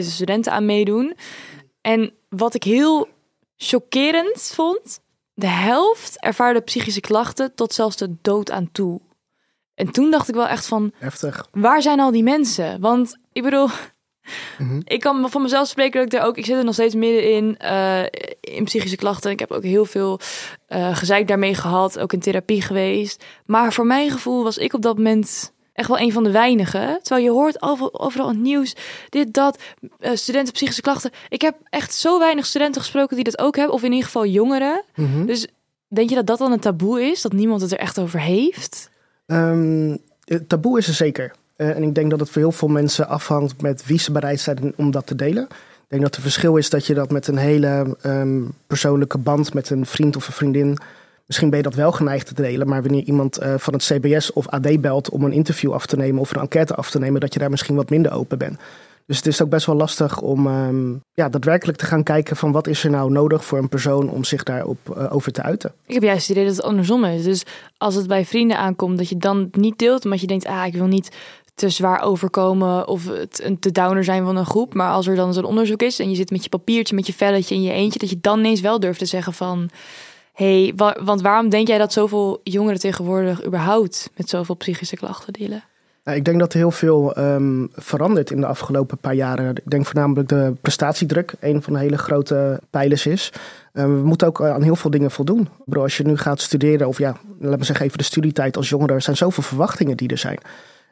28.000 0.00 0.08
studenten 0.08 0.52
aan 0.52 0.66
meedoen. 0.66 1.14
En 1.82 2.12
wat 2.28 2.54
ik 2.54 2.62
heel 2.64 3.08
chockerend 3.56 4.52
vond, 4.54 5.00
de 5.34 5.46
helft 5.46 6.20
ervaarde 6.20 6.60
psychische 6.60 7.00
klachten 7.00 7.54
tot 7.54 7.74
zelfs 7.74 7.96
de 7.96 8.14
dood 8.22 8.50
aan 8.50 8.68
toe. 8.72 9.00
En 9.74 9.90
toen 9.90 10.10
dacht 10.10 10.28
ik 10.28 10.34
wel 10.34 10.46
echt 10.46 10.66
van, 10.66 10.92
Heftig. 10.98 11.48
waar 11.52 11.82
zijn 11.82 12.00
al 12.00 12.10
die 12.10 12.22
mensen? 12.22 12.80
Want 12.80 13.18
ik 13.32 13.42
bedoel, 13.42 13.68
Mhm. 14.58 14.80
ik 14.94 15.00
kan 15.00 15.30
van 15.30 15.42
mezelf 15.42 15.68
spreken 15.68 16.00
dat 16.00 16.12
ik 16.12 16.18
er 16.20 16.26
ook, 16.26 16.36
ik 16.36 16.44
zit 16.44 16.56
er 16.56 16.64
nog 16.64 16.74
steeds 16.74 16.94
middenin 16.94 17.56
eh 17.58 18.02
in 18.40 18.64
psychische 18.64 18.96
klachten. 18.96 19.30
Ik 19.30 19.38
heb 19.38 19.50
ook 19.50 19.62
heel 19.62 19.84
veel 19.84 20.20
eh 20.66 20.96
gezeik 20.96 21.28
daarmee 21.28 21.54
gehad, 21.54 21.98
ook 21.98 22.12
in 22.12 22.20
therapie 22.20 22.62
geweest. 22.62 23.24
Maar 23.46 23.72
voor 23.72 23.86
mijn 23.86 24.10
gevoel 24.10 24.42
was 24.42 24.58
ik 24.58 24.72
op 24.72 24.82
dat 24.82 24.96
moment 24.96 25.51
echt 25.72 25.88
wel 25.88 25.98
een 25.98 26.12
van 26.12 26.24
de 26.24 26.30
weinigen. 26.30 26.98
Terwijl 27.02 27.24
je 27.26 27.30
hoort 27.32 27.62
over- 27.62 27.92
overal 27.92 28.28
in 28.28 28.34
het 28.34 28.42
nieuws, 28.42 28.74
dit, 29.08 29.34
dat, 29.34 29.58
eh, 30.00 30.10
studenten 30.14 30.52
psychische 30.52 30.82
klachten. 30.82 31.10
Ik 31.28 31.40
heb 31.42 31.56
echt 31.70 31.94
zo 31.94 32.18
weinig 32.18 32.46
studenten 32.46 32.80
gesproken 32.80 33.14
die 33.16 33.24
dat 33.24 33.38
ook 33.38 33.56
hebben, 33.56 33.74
of 33.74 33.82
in 33.82 33.90
ieder 33.90 34.04
geval 34.06 34.26
jongeren. 34.26 34.82
Mhm. 34.94 35.26
Dus 35.26 35.46
denk 35.88 36.08
je 36.08 36.14
dat 36.14 36.26
dat 36.26 36.38
dan 36.38 36.52
een 36.52 36.60
taboe 36.60 37.02
is, 37.02 37.22
dat 37.22 37.32
niemand 37.32 37.60
het 37.60 37.72
er 37.72 37.78
echt 37.78 37.98
over 38.00 38.20
heeft? 38.20 38.90
Het 40.24 40.48
taboe 40.48 40.78
is 40.78 40.88
er 40.88 40.94
zeker. 40.94 41.32
Eh, 41.56 41.76
en 41.76 41.82
ik 41.82 41.94
denk 41.94 42.10
dat 42.10 42.20
het 42.20 42.30
voor 42.30 42.42
heel 42.42 42.52
veel 42.52 42.68
mensen 42.68 43.08
afhangt 43.08 43.62
met 43.62 43.86
wie 43.86 43.98
ze 43.98 44.12
bereid 44.12 44.40
zijn 44.40 44.72
om 44.76 44.90
dat 44.90 45.06
te 45.06 45.14
delen. 45.14 45.42
Ik 45.42 45.98
denk 45.98 46.02
dat 46.02 46.14
het 46.14 46.24
verschil 46.24 46.56
is 46.56 46.70
dat 46.70 46.86
je 46.86 46.94
dat 46.94 47.10
met 47.10 47.26
een 47.26 47.36
hele 47.36 47.96
ehm, 48.02 48.42
persoonlijke 48.66 49.18
band 49.18 49.54
met 49.54 49.70
een 49.70 49.86
vriend 49.86 50.16
of 50.16 50.26
een 50.26 50.32
vriendin. 50.32 50.78
Misschien 51.26 51.50
ben 51.50 51.58
je 51.58 51.64
dat 51.64 51.74
wel 51.74 51.92
geneigd 51.92 52.26
te 52.26 52.34
delen, 52.34 52.68
maar 52.68 52.82
wanneer 52.82 53.02
iemand 53.02 53.38
eh, 53.38 53.54
van 53.56 53.72
het 53.72 53.82
CBS 53.82 54.32
of 54.32 54.48
AD 54.48 54.80
belt 54.80 55.10
om 55.10 55.24
een 55.24 55.32
interview 55.32 55.72
af 55.72 55.86
te 55.86 55.96
nemen 55.96 56.20
of 56.20 56.34
een 56.34 56.40
enquête 56.40 56.74
af 56.74 56.90
te 56.90 56.98
nemen, 56.98 57.20
dat 57.20 57.32
je 57.32 57.38
daar 57.38 57.50
misschien 57.50 57.76
wat 57.76 57.90
minder 57.90 58.12
open 58.12 58.38
bent. 58.38 58.58
Dus 59.06 59.16
het 59.16 59.26
is 59.26 59.42
ook 59.42 59.48
best 59.48 59.66
wel 59.66 59.76
lastig 59.76 60.20
om 60.20 60.46
ehm, 60.46 60.92
ja, 61.14 61.28
daadwerkelijk 61.28 61.78
te 61.78 61.84
gaan 61.84 62.02
kijken 62.02 62.36
van 62.36 62.52
wat 62.52 62.66
is 62.66 62.84
er 62.84 62.90
nou 62.90 63.10
nodig 63.10 63.44
voor 63.44 63.58
een 63.58 63.68
persoon 63.68 64.10
om 64.10 64.24
zich 64.24 64.42
daarop 64.42 64.96
eh, 64.96 65.14
over 65.14 65.32
te 65.32 65.42
uiten. 65.42 65.72
Ik 65.86 65.94
heb 65.94 66.02
juist 66.02 66.28
het 66.28 66.36
idee 66.36 66.46
dat 66.46 66.56
het 66.56 66.64
andersom 66.64 67.04
is. 67.04 67.24
Dus 67.24 67.44
als 67.78 67.94
het 67.94 68.06
bij 68.06 68.24
vrienden 68.24 68.58
aankomt, 68.58 68.98
dat 68.98 69.08
je 69.08 69.16
dan 69.16 69.48
niet 69.52 69.78
deelt, 69.78 70.04
omdat 70.04 70.20
je 70.20 70.26
denkt, 70.26 70.46
ah, 70.46 70.66
ik 70.66 70.72
wil 70.72 70.86
niet 70.86 71.16
te 71.54 71.68
zwaar 71.68 72.02
overkomen 72.02 72.88
of 72.88 73.02
te 73.60 73.72
downer 73.72 74.04
zijn 74.04 74.24
van 74.24 74.36
een 74.36 74.46
groep. 74.46 74.74
Maar 74.74 74.90
als 74.90 75.06
er 75.06 75.16
dan 75.16 75.34
zo'n 75.34 75.44
onderzoek 75.44 75.82
is 75.82 75.98
en 75.98 76.10
je 76.10 76.16
zit 76.16 76.30
met 76.30 76.42
je 76.42 76.48
papiertje, 76.48 76.94
met 76.94 77.06
je 77.06 77.12
velletje 77.12 77.54
in 77.54 77.62
je 77.62 77.72
eentje, 77.72 77.98
dat 77.98 78.10
je 78.10 78.18
dan 78.20 78.38
ineens 78.38 78.60
wel 78.60 78.80
durft 78.80 78.98
te 78.98 79.06
zeggen 79.06 79.32
van, 79.32 79.70
hey, 80.32 80.72
wa- 80.76 80.96
want 81.04 81.20
waarom 81.22 81.48
denk 81.48 81.68
jij 81.68 81.78
dat 81.78 81.92
zoveel 81.92 82.40
jongeren 82.44 82.80
tegenwoordig 82.80 83.44
überhaupt 83.46 84.10
met 84.16 84.28
zoveel 84.28 84.54
psychische 84.54 84.96
klachten 84.96 85.32
dealen? 85.32 85.64
Nou, 86.04 86.16
ik 86.16 86.24
denk 86.24 86.38
dat 86.38 86.52
er 86.52 86.58
heel 86.58 86.70
veel 86.70 87.14
ehm, 87.14 87.66
verandert 87.72 88.30
in 88.30 88.40
de 88.40 88.46
afgelopen 88.46 88.98
paar 88.98 89.14
jaren. 89.14 89.56
Ik 89.56 89.70
denk 89.70 89.86
voornamelijk 89.86 90.28
de 90.28 90.54
prestatiedruk, 90.60 91.34
een 91.40 91.62
van 91.62 91.72
de 91.72 91.78
hele 91.78 91.98
grote 91.98 92.60
pijlers 92.70 93.06
is. 93.06 93.32
Eh, 93.72 93.84
we 93.84 93.90
moeten 93.90 94.26
ook 94.26 94.42
aan 94.42 94.62
heel 94.62 94.76
veel 94.76 94.90
dingen 94.90 95.10
voldoen. 95.10 95.48
Bro, 95.64 95.82
als 95.82 95.96
je 95.96 96.04
nu 96.04 96.16
gaat 96.16 96.40
studeren, 96.40 96.88
of 96.88 96.98
ja, 96.98 97.16
laat 97.40 97.58
me 97.58 97.64
zeggen 97.64 97.86
even 97.86 97.98
de 97.98 98.04
studietijd 98.04 98.56
als 98.56 98.68
jongere, 98.68 98.92
er 98.92 99.02
zijn 99.02 99.16
zoveel 99.16 99.42
verwachtingen 99.42 99.96
die 99.96 100.08
er 100.08 100.18
zijn. 100.18 100.38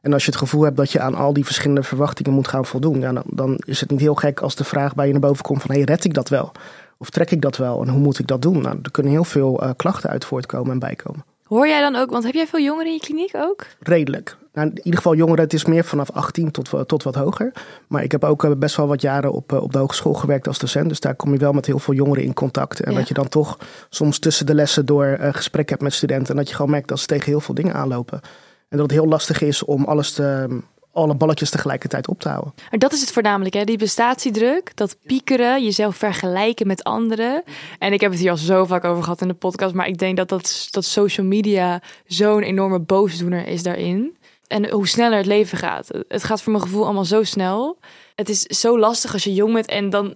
En 0.00 0.12
als 0.12 0.24
je 0.24 0.30
het 0.30 0.40
gevoel 0.40 0.62
hebt 0.62 0.76
dat 0.76 0.92
je 0.92 1.00
aan 1.00 1.14
al 1.14 1.32
die 1.32 1.44
verschillende 1.44 1.82
verwachtingen 1.82 2.32
moet 2.32 2.48
gaan 2.48 2.66
voldoen, 2.66 3.00
dan, 3.00 3.22
dan 3.26 3.60
is 3.66 3.80
het 3.80 3.90
niet 3.90 4.00
heel 4.00 4.14
gek 4.14 4.40
als 4.40 4.54
de 4.54 4.64
vraag 4.64 4.94
bij 4.94 5.06
je 5.06 5.12
naar 5.12 5.20
boven 5.20 5.44
komt 5.44 5.62
van, 5.62 5.74
hey, 5.74 5.84
red 5.84 6.04
ik 6.04 6.14
dat 6.14 6.28
wel? 6.28 6.52
Of 7.00 7.10
trek 7.10 7.30
ik 7.30 7.40
dat 7.42 7.56
wel? 7.56 7.82
En 7.82 7.88
hoe 7.88 8.00
moet 8.00 8.18
ik 8.18 8.26
dat 8.26 8.42
doen? 8.42 8.60
Nou, 8.62 8.78
er 8.82 8.90
kunnen 8.90 9.12
heel 9.12 9.24
veel 9.24 9.62
eh, 9.62 9.70
klachten 9.76 10.10
uit 10.10 10.24
voortkomen 10.24 10.72
en 10.72 10.78
bijkomen. 10.78 11.24
Hoor 11.44 11.68
jij 11.68 11.80
dan 11.80 11.96
ook, 11.96 12.10
want 12.10 12.24
heb 12.24 12.34
jij 12.34 12.46
veel 12.46 12.60
jongeren 12.60 12.86
in 12.86 12.92
je 12.92 13.00
kliniek 13.00 13.30
ook? 13.36 13.66
Redelijk. 13.80 14.36
Nou, 14.52 14.68
in 14.68 14.76
ieder 14.76 14.94
geval 14.96 15.14
jongeren, 15.14 15.44
het 15.44 15.52
is 15.52 15.64
meer 15.64 15.84
vanaf 15.84 16.10
18 16.10 16.50
tot, 16.50 16.70
wa- 16.70 16.84
tot 16.84 17.02
wat 17.02 17.14
hoger. 17.14 17.52
Maar 17.88 18.02
ik 18.02 18.12
heb 18.12 18.24
ook 18.24 18.44
eh, 18.44 18.50
best 18.56 18.76
wel 18.76 18.86
wat 18.86 19.00
jaren 19.02 19.32
op, 19.32 19.52
eh, 19.52 19.62
op 19.62 19.72
de 19.72 19.78
hogeschool 19.78 20.14
gewerkt 20.14 20.46
als 20.46 20.58
docent. 20.58 20.88
Dus 20.88 21.00
daar 21.00 21.14
kom 21.14 21.32
je 21.32 21.38
wel 21.38 21.52
met 21.52 21.66
heel 21.66 21.78
veel 21.78 21.94
jongeren 21.94 22.24
in 22.24 22.34
contact. 22.34 22.80
En 22.80 22.92
Ja. 22.92 22.98
dat 22.98 23.08
je 23.08 23.14
dan 23.14 23.28
toch 23.28 23.58
soms 23.90 24.18
tussen 24.18 24.46
de 24.46 24.54
lessen 24.54 24.86
door 24.86 25.04
eh, 25.06 25.32
gesprek 25.34 25.68
hebt 25.68 25.82
met 25.82 25.92
studenten. 25.94 26.30
En 26.30 26.36
dat 26.36 26.48
je 26.48 26.54
gewoon 26.54 26.70
merkt 26.70 26.88
dat 26.88 26.98
ze 27.00 27.06
tegen 27.06 27.26
heel 27.30 27.40
veel 27.40 27.54
dingen 27.54 27.74
aanlopen. 27.74 28.20
En 28.68 28.76
dat 28.78 28.80
het 28.80 28.90
heel 28.90 29.06
lastig 29.08 29.40
is 29.42 29.64
om 29.64 29.84
alles 29.84 30.12
te, 30.12 30.58
alle 31.00 31.14
balletjes 31.14 31.50
tegelijkertijd 31.50 32.08
op 32.08 32.20
te 32.20 32.28
houden. 32.28 32.52
Maar 32.70 32.78
dat 32.78 32.92
is 32.92 33.00
het 33.00 33.12
voornamelijk, 33.12 33.54
hè? 33.54 33.64
die 33.64 33.76
prestatiedruk, 33.76 34.76
dat 34.76 34.96
piekeren, 35.06 35.64
jezelf 35.64 35.96
vergelijken 35.96 36.66
met 36.66 36.84
anderen. 36.84 37.42
En 37.78 37.92
ik 37.92 38.00
heb 38.00 38.10
het 38.10 38.20
hier 38.20 38.30
al 38.30 38.36
zo 38.36 38.64
vaak 38.64 38.84
over 38.84 39.02
gehad 39.02 39.20
in 39.20 39.28
de 39.28 39.34
podcast, 39.34 39.74
maar 39.74 39.86
ik 39.86 39.98
denk 39.98 40.16
dat, 40.16 40.28
dat, 40.28 40.68
dat 40.70 40.84
social 40.84 41.26
media 41.26 41.82
zo'n 42.06 42.42
enorme 42.42 42.78
boosdoener 42.80 43.46
is 43.46 43.62
daarin. 43.62 44.18
en 44.46 44.70
hoe 44.70 44.88
sneller 44.88 45.16
het 45.18 45.26
leven 45.26 45.58
gaat. 45.58 45.88
Het 46.08 46.24
gaat 46.24 46.42
voor 46.42 46.52
mijn 46.52 46.64
gevoel 46.64 46.84
allemaal 46.84 47.04
zo 47.04 47.22
snel. 47.22 47.78
Het 48.14 48.28
is 48.28 48.40
zo 48.42 48.78
lastig 48.78 49.12
als 49.12 49.24
je 49.24 49.34
jong 49.34 49.52
bent 49.52 49.66
en 49.66 49.90
dan 49.90 50.14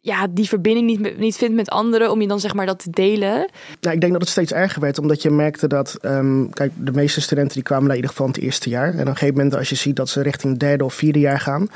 ja, 0.00 0.26
die 0.30 0.48
verbinding 0.48 0.86
niet, 0.86 1.18
niet 1.18 1.36
vindt 1.36 1.54
met 1.54 1.70
anderen 1.70 2.10
om 2.10 2.20
je 2.20 2.28
dan 2.28 2.40
zeg 2.40 2.54
maar 2.54 2.66
dat 2.66 2.78
te 2.78 2.90
delen. 2.90 3.50
Nou, 3.80 3.94
ik 3.94 4.00
denk 4.00 4.12
dat 4.12 4.20
het 4.20 4.30
steeds 4.30 4.52
erger 4.52 4.80
werd, 4.80 4.98
omdat 4.98 5.22
je 5.22 5.30
merkte 5.30 5.66
dat, 5.68 5.98
ehm, 6.00 6.48
kijk, 6.48 6.72
de 6.76 6.92
meeste 6.92 7.20
studenten 7.20 7.54
die 7.54 7.62
kwamen 7.62 7.84
naar 7.84 7.96
in 7.96 8.00
ieder 8.02 8.10
geval 8.10 8.26
in 8.26 8.32
het 8.32 8.42
eerste 8.42 8.68
jaar. 8.68 8.92
En 8.92 9.00
op 9.00 9.06
een 9.06 9.16
gegeven 9.16 9.34
moment, 9.34 9.56
als 9.56 9.68
je 9.68 9.74
ziet 9.74 9.96
dat 9.96 10.08
ze 10.08 10.22
richting 10.22 10.58
derde 10.58 10.84
of 10.84 10.94
vierde 10.94 11.18
jaar 11.18 11.40
gaan, 11.40 11.68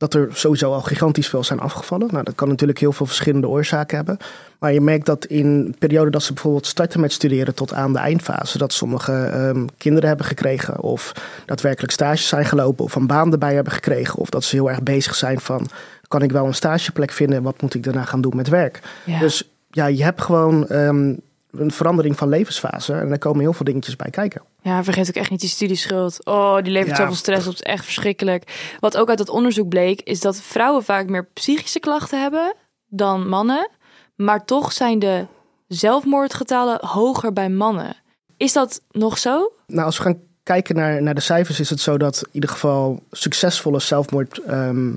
dat 0.00 0.14
er 0.14 0.28
sowieso 0.32 0.72
al 0.72 0.80
gigantisch 0.80 1.28
veel 1.28 1.44
zijn 1.44 1.60
afgevallen. 1.60 2.08
Nou, 2.10 2.24
dat 2.24 2.34
kan 2.34 2.48
natuurlijk 2.48 2.78
heel 2.78 2.92
veel 2.92 3.06
verschillende 3.06 3.48
oorzaken 3.48 3.96
hebben. 3.96 4.16
Maar 4.58 4.72
je 4.72 4.80
merkt 4.80 5.06
dat 5.06 5.24
in 5.24 5.64
de 5.64 5.78
periode 5.78 6.10
dat 6.10 6.22
ze 6.22 6.32
bijvoorbeeld 6.32 6.66
starten 6.66 7.00
met 7.00 7.12
studeren 7.12 7.54
tot 7.54 7.72
aan 7.72 7.92
de 7.92 7.98
eindfase, 7.98 8.58
dat 8.58 8.72
sommige 8.72 9.12
um, 9.12 9.66
kinderen 9.78 10.08
hebben 10.08 10.26
gekregen 10.26 10.80
of 10.80 11.12
daadwerkelijk 11.46 11.92
stages 11.92 12.28
zijn 12.28 12.44
gelopen 12.44 12.84
of 12.84 12.94
een 12.94 13.06
baan 13.06 13.32
erbij 13.32 13.54
hebben 13.54 13.72
gekregen. 13.72 14.18
Of 14.18 14.30
dat 14.30 14.44
ze 14.44 14.56
heel 14.56 14.70
erg 14.70 14.82
bezig 14.82 15.14
zijn 15.14 15.40
van, 15.40 15.68
kan 16.10 16.22
ik 16.22 16.32
wel 16.32 16.46
een 16.46 16.54
stageplek 16.54 17.10
vinden 17.10 17.36
en 17.36 17.42
wat 17.42 17.62
moet 17.62 17.74
ik 17.74 17.82
daarna 17.82 18.04
gaan 18.04 18.20
doen 18.20 18.36
met 18.36 18.48
werk? 18.48 18.80
Ja. 19.04 19.18
Dus 19.18 19.50
ja, 19.70 19.86
je 19.86 20.02
hebt 20.02 20.20
gewoon 20.22 20.72
um, 20.72 21.20
een 21.50 21.70
verandering 21.70 22.16
van 22.16 22.28
levensfase 22.28 22.92
en 22.94 23.08
daar 23.08 23.18
komen 23.18 23.40
heel 23.40 23.52
veel 23.52 23.64
dingetjes 23.64 23.96
bij 23.96 24.10
kijken. 24.10 24.42
Ja, 24.62 24.84
vergeet 24.84 25.08
ook 25.08 25.14
echt 25.14 25.30
niet 25.30 25.40
die 25.40 25.48
studieschuld. 25.48 26.24
Oh, 26.26 26.54
die 26.62 26.72
levert 26.72 26.90
Ja. 26.90 27.02
zoveel 27.02 27.14
stress 27.14 27.46
op. 27.46 27.52
Het 27.52 27.64
is 27.64 27.72
echt 27.72 27.84
verschrikkelijk. 27.84 28.74
Wat 28.80 28.96
ook 28.96 29.08
uit 29.08 29.18
dat 29.18 29.28
onderzoek 29.28 29.68
bleek, 29.68 30.00
is 30.00 30.20
dat 30.20 30.40
vrouwen 30.40 30.82
vaak 30.84 31.08
meer 31.08 31.26
psychische 31.32 31.80
klachten 31.80 32.20
hebben 32.20 32.54
dan 32.88 33.28
mannen. 33.28 33.68
Maar 34.16 34.44
toch 34.44 34.72
zijn 34.72 34.98
de 34.98 35.26
zelfmoordgetallen 35.68 36.78
hoger 36.86 37.32
bij 37.32 37.48
mannen. 37.48 37.96
Is 38.36 38.52
dat 38.52 38.80
nog 38.90 39.18
zo? 39.18 39.52
Nou, 39.66 39.84
als 39.86 39.96
we 39.96 40.02
gaan 40.02 40.18
kijken 40.42 40.74
naar, 40.74 41.02
naar 41.02 41.14
de 41.14 41.20
cijfers, 41.20 41.60
is 41.60 41.70
het 41.70 41.80
zo 41.80 41.96
dat 41.96 42.22
in 42.22 42.28
ieder 42.32 42.50
geval 42.50 43.02
succesvolle 43.10 43.80
zelfmoord, 43.80 44.38
ehm, 44.38 44.92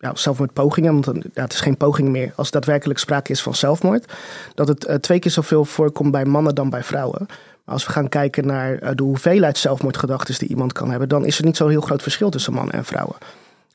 ja, 0.00 0.14
zelfmoordpogingen, 0.14 1.00
want 1.00 1.24
ja, 1.34 1.42
het 1.42 1.52
is 1.52 1.60
geen 1.60 1.76
poging 1.76 2.08
meer, 2.08 2.32
als 2.36 2.50
daadwerkelijk 2.50 2.98
sprake 2.98 3.32
is 3.32 3.42
van 3.42 3.54
zelfmoord, 3.54 4.12
dat 4.54 4.68
het 4.68 4.84
eh, 4.84 4.96
twee 4.96 5.18
keer 5.18 5.30
zoveel 5.30 5.64
voorkomt 5.64 6.10
bij 6.10 6.24
mannen 6.24 6.54
dan 6.54 6.70
bij 6.70 6.82
vrouwen. 6.82 7.26
Maar 7.64 7.74
als 7.74 7.86
we 7.86 7.92
gaan 7.92 8.08
kijken 8.08 8.46
naar 8.46 8.78
eh, 8.78 8.90
de 8.94 9.02
hoeveelheid 9.02 9.58
zelfmoordgedachten 9.58 10.38
die 10.38 10.48
iemand 10.48 10.72
kan 10.72 10.90
hebben, 10.90 11.08
dan 11.08 11.24
is 11.24 11.38
er 11.38 11.44
niet 11.44 11.56
zo'n 11.56 11.70
heel 11.70 11.80
groot 11.80 12.02
verschil 12.02 12.30
tussen 12.30 12.52
mannen 12.52 12.74
en 12.74 12.84
vrouwen. 12.84 13.16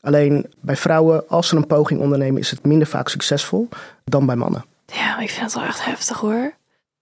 Alleen 0.00 0.46
bij 0.60 0.76
vrouwen, 0.76 1.28
als 1.28 1.48
ze 1.48 1.56
een 1.56 1.66
poging 1.66 2.00
ondernemen, 2.00 2.40
is 2.40 2.50
het 2.50 2.64
minder 2.64 2.86
vaak 2.86 3.08
succesvol 3.08 3.68
dan 4.04 4.26
bij 4.26 4.36
mannen. 4.36 4.64
Ja, 4.86 5.18
ik 5.18 5.30
vind 5.30 5.44
het 5.44 5.54
wel 5.54 5.64
echt 5.64 5.84
heftig 5.84 6.18
hoor. 6.18 6.54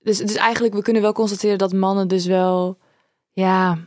Dus, 0.03 0.19
dus 0.19 0.35
eigenlijk, 0.35 0.75
we 0.75 0.83
kunnen 0.83 1.03
wel 1.03 1.13
constateren 1.13 1.59
dat 1.59 1.73
mannen 1.73 2.09
dus 2.09 2.27
wel, 2.27 2.79
ja, 3.33 3.79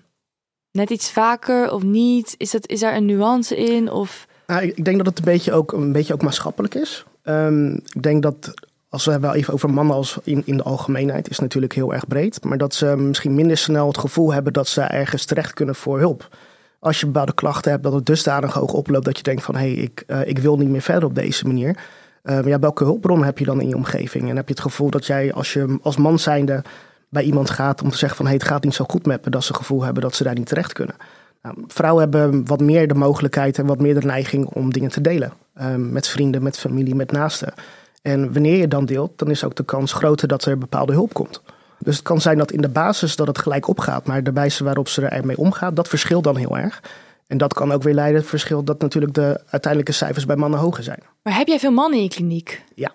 net 0.72 0.90
iets 0.90 1.12
vaker 1.12 1.72
of 1.72 1.84
niet. 1.84 2.36
Is, 2.38 2.52
dat, 2.52 2.68
is 2.68 2.80
daar 2.80 2.96
een 2.96 3.06
nuance 3.06 3.56
in? 3.56 3.92
Of 3.92 4.28
Nou, 4.48 4.62
ik 4.62 4.86
denk 4.86 4.98
dat 4.98 5.06
het 5.06 5.18
een 5.18 5.24
beetje 5.24 5.54
ook, 5.54 5.72
een 5.72 5.92
beetje 5.92 6.14
ook 6.14 6.22
maatschappelijk 6.22 6.76
is. 6.76 7.06
Ehm, 7.24 7.74
ik 7.74 8.04
denk 8.04 8.22
dat 8.22 8.54
als 8.90 9.06
we 9.06 9.20
wel 9.20 9.34
even 9.34 9.54
over 9.54 9.70
mannen 9.70 9.96
als 9.96 10.18
in, 10.24 10.42
in 10.46 10.58
de 10.58 10.64
algemeenheid, 10.64 11.30
is 11.30 11.40
natuurlijk 11.40 11.74
heel 11.74 11.94
erg 11.94 12.08
breed. 12.08 12.44
Maar 12.44 12.58
dat 12.58 12.74
ze 12.74 12.86
misschien 12.86 13.36
minder 13.36 13.58
snel 13.58 13.88
het 13.88 13.98
gevoel 13.98 14.34
hebben 14.34 14.54
dat 14.54 14.68
ze 14.68 14.82
ergens 14.82 15.26
terecht 15.26 15.54
kunnen 15.54 15.76
voor 15.76 16.00
hulp. 16.00 16.38
Als 16.80 17.00
je 17.00 17.06
bepaalde 17.06 17.34
klachten 17.34 17.72
hebt, 17.72 17.84
dat 17.84 17.94
het 17.94 18.06
dusdanig 18.06 18.54
hoog 18.54 18.74
oploopt 18.74 19.06
dat 19.06 19.18
je 19.18 19.24
denkt 19.24 19.44
van 19.44 19.56
hé, 19.56 19.74
hey, 19.74 19.84
ik, 19.84 20.04
eh, 20.08 20.28
ik 20.28 20.40
wil 20.40 20.58
niet 20.58 20.70
meer 20.70 20.82
verder 20.82 21.10
op 21.10 21.16
deze 21.16 21.48
manier. 21.48 21.78
Eh, 22.24 22.36
maar 22.36 22.48
ja, 22.48 22.60
welke 22.60 22.84
hulpbron 22.84 23.24
heb 23.24 23.38
je 23.38 23.46
dan 23.46 23.62
in 23.62 23.68
je 23.68 23.76
omgeving? 23.76 24.30
En 24.30 24.36
heb 24.36 24.48
je 24.48 24.54
het 24.54 24.64
gevoel 24.64 24.90
dat 24.90 25.06
jij 25.06 25.34
als 25.34 25.54
je 25.54 25.80
als 25.82 25.98
man 25.98 26.20
zijnde 26.20 26.62
bij 27.10 27.24
iemand 27.24 27.50
gaat 27.50 27.82
om 27.82 27.90
te 27.90 27.98
zeggen 27.98 28.18
van 28.18 28.26
hé, 28.26 28.32
hey, 28.32 28.40
het 28.40 28.52
gaat 28.52 28.64
niet 28.64 28.74
zo 28.74 28.86
goed 28.88 29.06
met 29.06 29.26
me, 29.26 29.32
dat 29.32 29.44
ze 29.44 29.48
het 29.48 29.58
gevoel 29.58 29.84
hebben 29.84 30.04
dat 30.04 30.16
ze 30.16 30.24
daar 30.24 30.36
niet 30.36 30.48
terecht 30.48 30.74
kunnen. 30.74 30.96
Nou, 31.42 31.56
vrouwen 31.68 32.04
hebben 32.04 32.46
wat 32.46 32.60
meer 32.60 32.88
de 32.88 32.94
mogelijkheid 32.94 33.58
en 33.58 33.66
wat 33.66 33.80
meer 33.80 34.00
de 34.00 34.06
neiging 34.06 34.46
om 34.46 34.74
dingen 34.74 34.90
te 34.90 35.02
delen. 35.02 35.34
Ehm, 35.56 35.92
met 35.92 36.08
vrienden, 36.08 36.44
met 36.44 36.58
familie, 36.58 36.96
met 36.96 37.12
naasten. 37.12 37.54
En 38.02 38.34
wanneer 38.34 38.58
je 38.58 38.68
dan 38.68 38.86
deelt, 38.86 39.12
dan 39.16 39.30
is 39.30 39.44
ook 39.44 39.56
de 39.56 39.66
kans 39.66 39.94
groter 39.94 40.28
dat 40.28 40.46
er 40.46 40.58
bepaalde 40.58 40.94
hulp 40.94 41.14
komt. 41.14 41.42
Dus 41.80 41.96
het 41.96 42.06
kan 42.06 42.22
zijn 42.22 42.38
dat 42.38 42.52
in 42.52 42.62
de 42.62 42.70
basis 42.70 43.16
dat 43.16 43.28
het 43.28 43.38
gelijk 43.38 43.68
opgaat, 43.68 44.06
maar 44.06 44.24
de 44.24 44.32
wijze 44.32 44.64
waarop 44.64 44.88
ze 44.88 45.06
ermee 45.06 45.38
omgaat, 45.38 45.76
dat 45.76 45.88
verschilt 45.88 46.24
dan 46.24 46.36
heel 46.36 46.58
erg. 46.58 46.82
En 47.28 47.38
dat 47.38 47.54
kan 47.54 47.72
ook 47.72 47.84
weer 47.84 47.94
leiden 47.94 48.22
tot 48.22 48.32
het 48.32 48.40
verschil 48.40 48.64
dat 48.64 48.82
natuurlijk 48.82 49.14
de 49.14 49.42
uiteindelijke 49.50 49.92
cijfers 49.92 50.26
bij 50.26 50.36
mannen 50.36 50.60
hoger 50.60 50.84
zijn. 50.84 51.00
Maar 51.24 51.38
heb 51.38 51.48
jij 51.48 51.60
veel 51.60 51.72
mannen 51.72 51.98
in 51.98 52.04
je 52.04 52.10
kliniek? 52.10 52.64
Ja. 52.76 52.92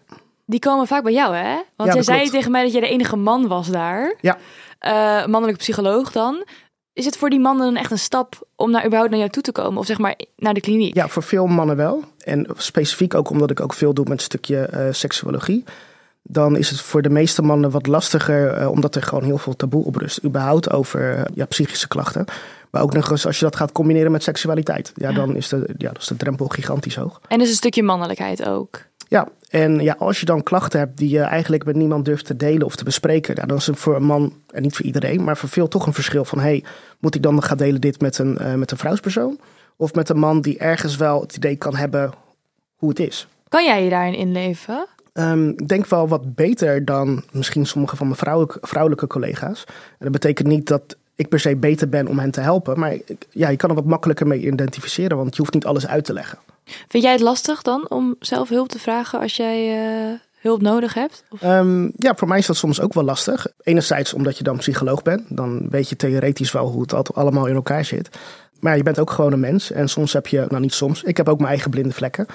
Die 0.47 0.61
komen 0.61 0.87
vaak 0.87 1.03
bij 1.03 1.13
jou, 1.13 1.37
hè? 1.37 1.55
Want 1.77 1.89
Ja, 1.89 1.95
jij 1.95 2.03
zei 2.03 2.31
tegen 2.31 2.51
mij 2.51 2.63
dat 2.63 2.73
jij 2.73 2.81
de 2.81 2.89
enige 2.89 3.17
man 3.17 3.49
was 3.49 3.69
daar. 3.69 4.17
Ja. 4.21 4.39
Eh, 4.79 5.27
mannelijke 5.27 5.61
psycholoog 5.61 6.13
dan. 6.13 6.45
Is 6.95 7.05
het 7.05 7.17
voor 7.17 7.31
die 7.31 7.41
mannen 7.41 7.67
dan 7.67 7.77
echt 7.77 7.91
een 7.91 7.99
stap 7.99 8.47
om 8.57 8.71
naar, 8.71 8.83
überhaupt 8.85 9.11
naar 9.11 9.19
jou 9.21 9.31
toe 9.31 9.43
te 9.43 9.53
komen? 9.53 9.79
Of 9.79 9.87
zeg 9.87 9.99
maar 9.99 10.17
naar 10.37 10.55
de 10.55 10.61
kliniek? 10.61 10.95
Ja, 10.95 11.09
voor 11.09 11.23
veel 11.23 11.47
mannen 11.47 11.77
wel. 11.77 12.05
En 12.19 12.47
specifiek 12.57 13.15
ook 13.15 13.31
omdat 13.31 13.51
ik 13.51 13.61
ook 13.61 13.73
veel 13.75 13.95
doe 13.95 14.05
met 14.05 14.13
een 14.19 14.25
stukje 14.25 14.59
eh, 14.59 14.87
seksuologie. 14.91 15.65
Dan 16.23 16.57
is 16.57 16.71
het 16.71 16.81
voor 16.81 17.03
de 17.03 17.11
meeste 17.11 17.43
mannen 17.43 17.71
wat 17.71 17.87
lastiger, 17.87 18.49
eh, 18.53 18.71
omdat 18.71 18.95
er 18.95 19.03
gewoon 19.03 19.25
heel 19.25 19.39
veel 19.39 19.57
taboe 19.57 19.85
op 19.85 19.97
rust. 19.97 20.25
Überhaupt 20.25 20.71
over 20.71 21.15
eh, 21.15 21.23
ja, 21.35 21.45
psychische 21.47 21.89
klachten. 21.89 22.25
Maar 22.71 22.83
ook 22.83 22.93
nog 22.93 23.11
eens 23.11 23.27
als 23.27 23.39
je 23.39 23.45
dat 23.45 23.57
gaat 23.57 23.73
combineren 23.73 24.13
met 24.13 24.23
seksualiteit. 24.23 24.93
Ja, 24.95 25.09
Ja. 25.09 25.15
dan 25.15 25.37
is 25.37 25.49
de, 25.49 25.75
ja, 25.79 25.89
dat 25.93 26.03
is 26.03 26.09
de 26.09 26.17
drempel 26.17 26.47
gigantisch 26.47 26.95
hoog. 26.97 27.21
En 27.29 27.39
dus 27.39 27.49
een 27.49 27.55
stukje 27.55 27.83
mannelijkheid 27.83 28.47
ook. 28.49 28.81
Ja, 29.09 29.29
en 29.53 29.81
ja, 29.81 29.95
als 29.99 30.21
je 30.21 30.27
dan 30.27 30.43
klachten 30.43 30.79
hebt 30.79 30.97
die 30.97 31.09
je 31.09 31.21
eigenlijk 31.21 31.65
met 31.65 31.77
niemand 31.77 32.05
durft 32.05 32.27
te 32.27 32.37
delen 32.37 32.67
of 32.67 32.77
te 32.77 32.85
bespreken, 32.85 33.35
dan 33.35 33.57
is 33.57 33.67
het 33.67 33.79
voor 33.79 33.97
een 33.97 34.05
man, 34.05 34.33
en 34.51 34.63
niet 34.63 34.77
voor 34.77 34.85
iedereen, 34.85 35.25
maar 35.25 35.37
voor 35.37 35.49
veel 35.49 35.69
toch 35.69 35.87
een 35.87 35.93
verschil 35.93 36.25
van, 36.25 36.41
hey, 36.41 36.65
moet 36.99 37.15
ik 37.15 37.23
dan 37.23 37.43
gaan 37.43 37.57
delen 37.57 37.81
dit 37.81 38.01
met 38.01 38.19
een, 38.19 38.39
eh, 38.39 38.55
met 38.55 38.71
een 38.71 38.77
vrouwspersoon? 38.77 39.41
Of 39.77 39.95
met 39.95 40.09
een 40.09 40.19
man 40.19 40.41
die 40.41 40.59
ergens 40.59 40.97
wel 40.97 41.21
het 41.21 41.37
idee 41.37 41.57
kan 41.57 41.77
hebben 41.77 42.13
hoe 42.77 42.89
het 42.89 42.99
is? 43.01 43.29
Kan 43.49 43.65
jij 43.65 43.85
je 43.85 43.91
daarin 43.91 44.15
inleven? 44.15 44.87
Ehm, 45.13 45.49
ik 45.49 45.69
denk 45.69 45.87
wel 45.87 46.09
wat 46.09 46.35
beter 46.35 46.85
dan 46.85 47.23
misschien 47.33 47.67
sommige 47.67 47.97
van 47.97 48.07
mijn 48.07 48.19
vrouwelijke, 48.19 48.59
vrouwelijke 48.63 49.07
collega's. 49.07 49.65
En 49.67 49.99
dat 49.99 50.13
betekent 50.13 50.49
niet 50.49 50.67
dat 50.67 50.97
ik 51.23 51.29
per 51.29 51.41
se 51.41 51.57
beter 51.57 51.89
ben 51.89 52.07
om 52.07 52.19
hen 52.19 52.31
te 52.31 52.41
helpen, 52.41 52.79
maar 52.79 52.93
ik- 52.93 53.27
ja, 53.31 53.49
je 53.49 53.57
kan 53.57 53.69
er 53.69 53.75
wat 53.75 53.85
makkelijker 53.85 54.27
mee 54.27 54.41
identificeren, 54.47 55.17
want 55.17 55.31
je 55.37 55.41
hoeft 55.41 55.55
niet 55.55 55.67
alles 55.67 55.87
uit 55.87 56.05
te 56.05 56.13
leggen. 56.13 56.39
Vind 56.89 57.03
jij 57.03 57.13
het 57.13 57.21
lastig 57.21 57.63
dan 57.63 57.91
om 57.91 58.15
zelf 58.21 58.49
hulp 58.49 58.69
te 58.69 58.79
vragen 58.79 59.21
als 59.21 59.37
jij 59.37 59.87
eh, 59.87 60.19
hulp 60.41 60.61
nodig 60.63 60.95
hebt? 60.95 61.25
Of... 61.31 61.43
Ehm, 61.43 61.89
ja, 61.97 62.15
voor 62.15 62.29
mij 62.29 62.39
is 62.39 62.47
dat 62.47 62.57
soms 62.57 62.81
ook 62.81 62.93
wel 62.95 63.05
lastig. 63.05 63.47
Enerzijds 63.63 64.13
omdat 64.15 64.39
je 64.39 64.45
dan 64.45 64.57
psycholoog 64.57 65.03
bent. 65.03 65.23
Dan 65.29 65.67
weet 65.71 65.89
je 65.89 65.97
theoretisch 65.97 66.53
wel 66.53 66.69
hoe 66.69 66.83
het 66.83 66.95
al- 66.95 67.07
allemaal 67.15 67.47
in 67.47 67.55
elkaar 67.55 67.85
zit. 67.85 68.09
Maar 68.61 68.77
je 68.77 68.83
bent 68.83 68.99
ook 68.99 69.11
gewoon 69.11 69.33
een 69.33 69.41
mens. 69.41 69.71
En 69.73 69.89
soms 69.89 70.13
heb 70.13 70.27
je, 70.27 70.45
nou 70.49 70.61
niet 70.61 70.73
soms, 70.75 71.03
ik 71.03 71.17
heb 71.17 71.29
ook 71.29 71.37
mijn 71.39 71.49
eigen 71.51 71.71
blinde 71.71 71.93
vlekken. 71.95 72.27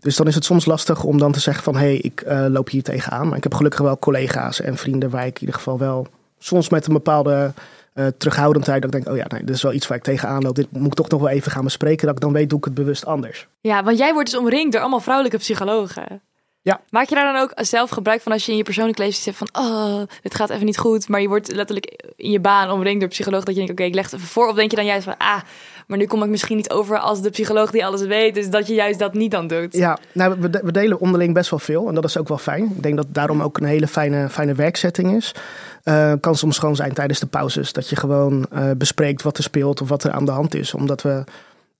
Dus 0.00 0.16
dan 0.16 0.26
is 0.26 0.34
het 0.34 0.44
soms 0.44 0.64
lastig 0.64 1.04
om 1.04 1.18
dan 1.18 1.32
te 1.32 1.40
zeggen 1.40 1.64
van... 1.64 1.74
hé, 1.76 1.80
hey, 1.80 1.96
ik 1.96 2.20
eh, 2.20 2.44
loop 2.48 2.68
hier 2.70 2.82
tegenaan. 2.82 3.28
Maar 3.28 3.36
ik 3.36 3.42
heb 3.42 3.54
gelukkig 3.54 3.80
wel 3.80 3.98
collega's 3.98 4.60
en 4.60 4.76
vrienden 4.76 5.10
waar 5.10 5.26
ik 5.26 5.34
in 5.34 5.40
ieder 5.40 5.54
geval 5.54 5.78
wel... 5.78 6.06
soms 6.38 6.68
met 6.68 6.86
een 6.86 6.92
bepaalde 6.92 7.52
eh, 7.94 8.06
terughoudendheid... 8.06 8.82
dat 8.82 8.94
ik 8.94 9.04
denk, 9.04 9.16
oh 9.16 9.22
ja, 9.22 9.26
nee, 9.28 9.44
dit 9.44 9.54
is 9.54 9.62
wel 9.62 9.72
iets 9.72 9.86
waar 9.86 9.96
ik 9.96 10.02
tegenaan 10.02 10.42
loop. 10.42 10.54
Dit 10.54 10.72
moet 10.72 10.86
ik 10.86 10.94
toch 10.94 11.08
nog 11.08 11.20
wel 11.20 11.30
even 11.30 11.52
gaan 11.52 11.64
bespreken. 11.64 12.06
Dat 12.06 12.14
ik 12.16 12.22
dan 12.22 12.32
weet, 12.32 12.48
doe 12.48 12.58
ik 12.58 12.64
het 12.64 12.74
bewust 12.74 13.06
anders. 13.06 13.48
Ja, 13.60 13.82
want 13.82 13.98
jij 13.98 14.12
wordt 14.12 14.30
dus 14.30 14.40
omringd 14.40 14.72
door 14.72 14.80
allemaal 14.80 15.00
vrouwelijke 15.00 15.38
psychologen. 15.38 16.22
Ja. 16.64 16.80
Maak 16.90 17.08
je 17.08 17.14
daar 17.14 17.32
dan 17.32 17.42
ook 17.42 17.52
zelf 17.56 17.90
gebruik 17.90 18.20
van 18.20 18.32
als 18.32 18.46
je 18.46 18.50
in 18.50 18.56
je 18.56 18.64
persoonlijke 18.64 19.02
leven 19.02 19.22
zegt 19.22 19.36
van... 19.36 19.48
oh, 19.52 20.02
dit 20.22 20.34
gaat 20.34 20.50
even 20.50 20.64
niet 20.64 20.78
goed. 20.78 21.08
Maar 21.08 21.20
je 21.20 21.28
wordt 21.28 21.52
letterlijk 21.52 22.12
in 22.16 22.30
je 22.30 22.40
baan 22.40 22.70
omringd 22.70 23.00
door 23.00 23.08
psycholoog. 23.08 23.44
Dat 23.44 23.54
je 23.54 23.60
denkt, 23.60 23.72
oké, 23.72 23.82
ik 23.82 23.94
leg 23.94 24.04
het 24.04 24.14
even 24.14 24.26
voor. 24.26 24.48
Of 24.48 24.54
denk 24.54 24.70
je 24.70 24.76
dan 24.76 24.84
juist 24.84 25.04
van, 25.04 25.16
ah, 25.18 25.40
maar 25.86 25.98
nu 25.98 26.06
kom 26.06 26.22
ik 26.22 26.28
misschien 26.28 26.56
niet 26.56 26.70
over 26.70 26.98
als 26.98 27.22
de 27.22 27.30
psycholoog 27.30 27.70
die 27.70 27.84
alles 27.84 28.02
weet. 28.02 28.34
Dus 28.34 28.50
dat 28.50 28.66
je 28.66 28.74
juist 28.74 28.98
dat 28.98 29.14
niet 29.14 29.30
dan 29.30 29.46
doet. 29.46 29.72
Ja, 29.72 29.98
nou, 30.12 30.40
we, 30.40 30.60
we 30.62 30.72
delen 30.72 31.00
onderling 31.00 31.34
best 31.34 31.50
wel 31.50 31.58
veel 31.58 31.88
en 31.88 31.94
dat 31.94 32.04
is 32.04 32.18
ook 32.18 32.28
wel 32.28 32.38
fijn. 32.38 32.64
Ik 32.64 32.82
denk 32.82 32.96
dat 32.96 33.04
het 33.04 33.14
daarom 33.14 33.42
ook 33.42 33.58
een 33.58 33.64
hele 33.64 33.86
fijne, 33.86 34.28
fijne 34.28 34.54
werksetting 34.54 35.16
is. 35.16 35.34
Eh, 35.82 36.12
kan 36.20 36.36
soms 36.36 36.58
gewoon 36.58 36.76
zijn 36.76 36.92
tijdens 36.92 37.20
de 37.20 37.26
pauzes 37.26 37.72
dat 37.72 37.88
je 37.88 37.96
gewoon 37.96 38.46
eh, 38.50 38.70
bespreekt 38.76 39.22
wat 39.22 39.36
er 39.36 39.42
speelt 39.42 39.80
of 39.80 39.88
wat 39.88 40.04
er 40.04 40.10
aan 40.10 40.24
de 40.24 40.32
hand 40.32 40.54
is. 40.54 40.74
Omdat 40.74 41.02
we 41.02 41.24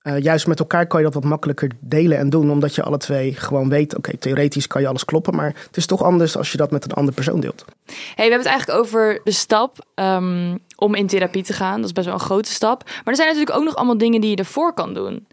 eh, 0.05 0.19
juist 0.19 0.47
met 0.47 0.59
elkaar 0.59 0.87
kan 0.87 0.99
je 0.99 1.05
dat 1.05 1.13
wat 1.13 1.23
makkelijker 1.23 1.71
delen 1.79 2.17
en 2.17 2.29
doen, 2.29 2.51
omdat 2.51 2.75
je 2.75 2.83
alle 2.83 2.97
twee 2.97 3.33
gewoon 3.33 3.69
weet, 3.69 3.97
oké, 3.97 4.17
theoretisch 4.17 4.67
kan 4.67 4.81
je 4.81 4.87
alles 4.87 5.05
kloppen, 5.05 5.35
maar 5.35 5.55
het 5.67 5.77
is 5.77 5.85
toch 5.85 6.03
anders 6.03 6.37
als 6.37 6.51
je 6.51 6.57
dat 6.57 6.71
met 6.71 6.83
een 6.83 6.91
andere 6.91 7.15
persoon 7.15 7.39
deelt. 7.39 7.65
Hey, 7.85 7.95
we 8.15 8.21
hebben 8.21 8.37
het 8.37 8.47
eigenlijk 8.47 8.79
over 8.79 9.21
de 9.23 9.31
stap 9.31 9.85
ehm, 9.95 10.57
om 10.75 10.95
in 10.95 11.07
therapie 11.07 11.43
te 11.43 11.53
gaan. 11.53 11.75
Dat 11.75 11.85
is 11.85 11.91
best 11.91 12.05
wel 12.05 12.15
een 12.15 12.21
grote 12.21 12.51
stap. 12.51 12.83
Maar 12.83 13.03
er 13.05 13.15
zijn 13.15 13.27
natuurlijk 13.27 13.57
ook 13.57 13.63
nog 13.63 13.75
allemaal 13.75 13.97
dingen 13.97 14.21
die 14.21 14.29
je 14.29 14.35
ervoor 14.35 14.73
kan 14.73 14.93
doen. 14.93 15.27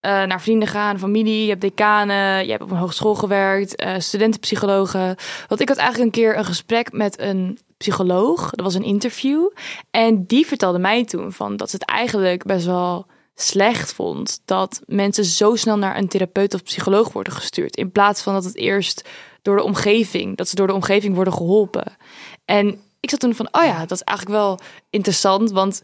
Eh, 0.00 0.22
naar 0.24 0.40
vrienden 0.40 0.68
gaan, 0.68 0.98
familie, 0.98 1.42
je 1.42 1.48
hebt 1.48 1.60
decanen, 1.60 2.44
je 2.44 2.50
hebt 2.50 2.62
op 2.62 2.70
een 2.70 2.76
hogeschool 2.76 3.14
gewerkt, 3.14 3.76
eh, 3.76 3.94
studentenpsychologen. 3.98 5.16
Want 5.48 5.60
ik 5.60 5.68
had 5.68 5.76
eigenlijk 5.76 6.14
een 6.14 6.22
keer 6.22 6.38
een 6.38 6.44
gesprek 6.44 6.92
met 6.92 7.20
een 7.20 7.58
psycholoog. 7.76 8.50
Dat 8.50 8.64
was 8.64 8.74
een 8.74 8.84
interview. 8.84 9.50
En 9.90 10.24
die 10.24 10.46
vertelde 10.46 10.78
mij 10.78 11.04
toen 11.04 11.32
van 11.32 11.56
dat 11.56 11.70
ze 11.70 11.76
het 11.76 11.88
eigenlijk 11.88 12.44
best 12.44 12.66
wel 12.66 13.06
slecht 13.38 13.92
vond 13.92 14.40
dat 14.44 14.80
mensen 14.86 15.24
zo 15.24 15.54
snel 15.54 15.78
naar 15.78 15.96
een 15.96 16.08
therapeut 16.08 16.54
of 16.54 16.62
psycholoog 16.62 17.12
worden 17.12 17.32
gestuurd. 17.32 17.76
In 17.76 17.92
plaats 17.92 18.22
van 18.22 18.34
dat 18.34 18.44
het 18.44 18.56
eerst 18.56 19.08
door 19.42 19.56
de 19.56 19.62
omgeving, 19.62 20.36
dat 20.36 20.48
ze 20.48 20.54
door 20.54 20.66
de 20.66 20.72
omgeving 20.72 21.14
worden 21.14 21.32
geholpen. 21.32 21.96
En 22.44 22.80
ik 23.00 23.10
zat 23.10 23.20
toen 23.20 23.34
van, 23.34 23.48
oh 23.50 23.64
ja, 23.64 23.78
dat 23.78 23.90
is 23.90 24.02
eigenlijk 24.02 24.38
wel 24.38 24.58
interessant, 24.90 25.50
want 25.50 25.82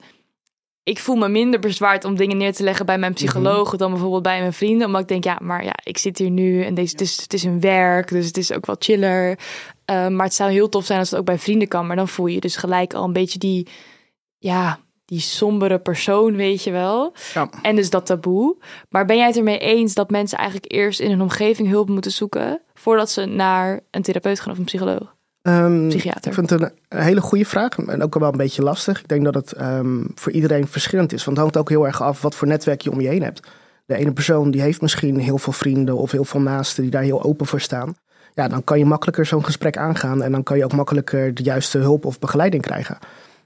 ik 0.84 0.98
voel 0.98 1.16
me 1.16 1.28
minder 1.28 1.60
bezwaard 1.60 2.04
om 2.04 2.16
dingen 2.16 2.36
neer 2.36 2.52
te 2.52 2.62
leggen 2.62 2.86
bij 2.86 2.98
mijn 2.98 3.12
psycholoog 3.12 3.76
dan 3.76 3.90
bijvoorbeeld 3.90 4.22
bij 4.22 4.40
mijn 4.40 4.52
vrienden. 4.52 4.86
Omdat 4.86 5.00
ik 5.00 5.08
denk, 5.08 5.24
ja, 5.24 5.38
maar 5.42 5.64
ja, 5.64 5.74
ik 5.84 5.98
zit 5.98 6.18
hier 6.18 6.30
nu 6.30 6.62
en 6.62 6.74
deze, 6.74 6.92
het, 6.92 7.00
is, 7.00 7.20
het 7.20 7.32
is 7.32 7.42
een 7.42 7.60
werk, 7.60 8.08
dus 8.08 8.26
het 8.26 8.36
is 8.36 8.52
ook 8.52 8.66
wel 8.66 8.76
chiller. 8.78 9.38
Uh, 9.90 10.08
maar 10.08 10.26
het 10.26 10.34
zou 10.34 10.50
heel 10.50 10.68
tof 10.68 10.84
zijn 10.84 10.98
als 10.98 11.10
het 11.10 11.18
ook 11.18 11.24
bij 11.24 11.38
vrienden 11.38 11.68
kan. 11.68 11.86
Maar 11.86 11.96
dan 11.96 12.08
voel 12.08 12.26
je 12.26 12.40
dus 12.40 12.56
gelijk 12.56 12.94
al 12.94 13.04
een 13.04 13.12
beetje 13.12 13.38
die, 13.38 13.68
ja, 14.38 14.80
die 15.12 15.20
sombere 15.20 15.78
persoon, 15.78 16.36
weet 16.36 16.64
je 16.64 16.70
wel. 16.70 17.14
Ja. 17.34 17.48
En 17.62 17.76
dus 17.76 17.90
dat 17.90 18.06
taboe. 18.06 18.56
Maar 18.88 19.04
ben 19.04 19.16
jij 19.16 19.26
het 19.26 19.36
ermee 19.36 19.58
eens 19.58 19.94
dat 19.94 20.10
mensen 20.10 20.38
eigenlijk 20.38 20.72
eerst 20.72 21.00
in 21.00 21.10
hun 21.10 21.20
omgeving 21.20 21.68
hulp 21.68 21.88
moeten 21.88 22.10
zoeken 22.10 22.60
voordat 22.74 23.10
ze 23.10 23.24
naar 23.24 23.80
een 23.90 24.02
therapeut 24.02 24.40
gaan 24.40 24.52
of 24.52 24.58
een 24.58 24.64
psycholoog? 24.64 25.14
Ehm, 25.42 25.88
Psychiater. 25.88 26.26
Ik 26.26 26.34
vind 26.34 26.50
het 26.50 26.60
een 26.60 27.00
hele 27.02 27.20
goede 27.20 27.44
vraag 27.44 27.78
en 27.78 28.02
ook 28.02 28.18
wel 28.18 28.30
een 28.30 28.36
beetje 28.36 28.62
lastig. 28.62 29.00
Ik 29.00 29.08
denk 29.08 29.24
dat 29.24 29.34
het 29.34 29.52
ehm, 29.52 30.04
voor 30.14 30.32
iedereen 30.32 30.66
verschillend 30.66 31.12
is. 31.12 31.24
Want 31.24 31.36
het 31.36 31.46
hangt 31.46 31.56
ook 31.56 31.68
heel 31.68 31.86
erg 31.86 32.02
af 32.02 32.22
wat 32.22 32.34
voor 32.34 32.48
netwerk 32.48 32.80
je 32.80 32.90
om 32.90 33.00
je 33.00 33.08
heen 33.08 33.22
hebt. 33.22 33.40
De 33.86 33.96
ene 33.96 34.12
persoon 34.12 34.50
die 34.50 34.60
heeft 34.60 34.80
misschien 34.80 35.18
heel 35.18 35.38
veel 35.38 35.52
vrienden 35.52 35.96
of 35.96 36.10
heel 36.10 36.24
veel 36.24 36.40
naasten 36.40 36.82
die 36.82 36.90
daar 36.90 37.02
heel 37.02 37.22
open 37.22 37.46
voor 37.46 37.60
staan. 37.60 37.94
Ja, 38.34 38.48
dan 38.48 38.64
kan 38.64 38.78
je 38.78 38.84
makkelijker 38.84 39.26
zo'n 39.26 39.44
gesprek 39.44 39.76
aangaan 39.76 40.22
en 40.22 40.32
dan 40.32 40.42
kan 40.42 40.56
je 40.56 40.64
ook 40.64 40.72
makkelijker 40.72 41.34
de 41.34 41.42
juiste 41.42 41.78
hulp 41.78 42.04
of 42.04 42.18
begeleiding 42.18 42.62
krijgen. 42.62 42.98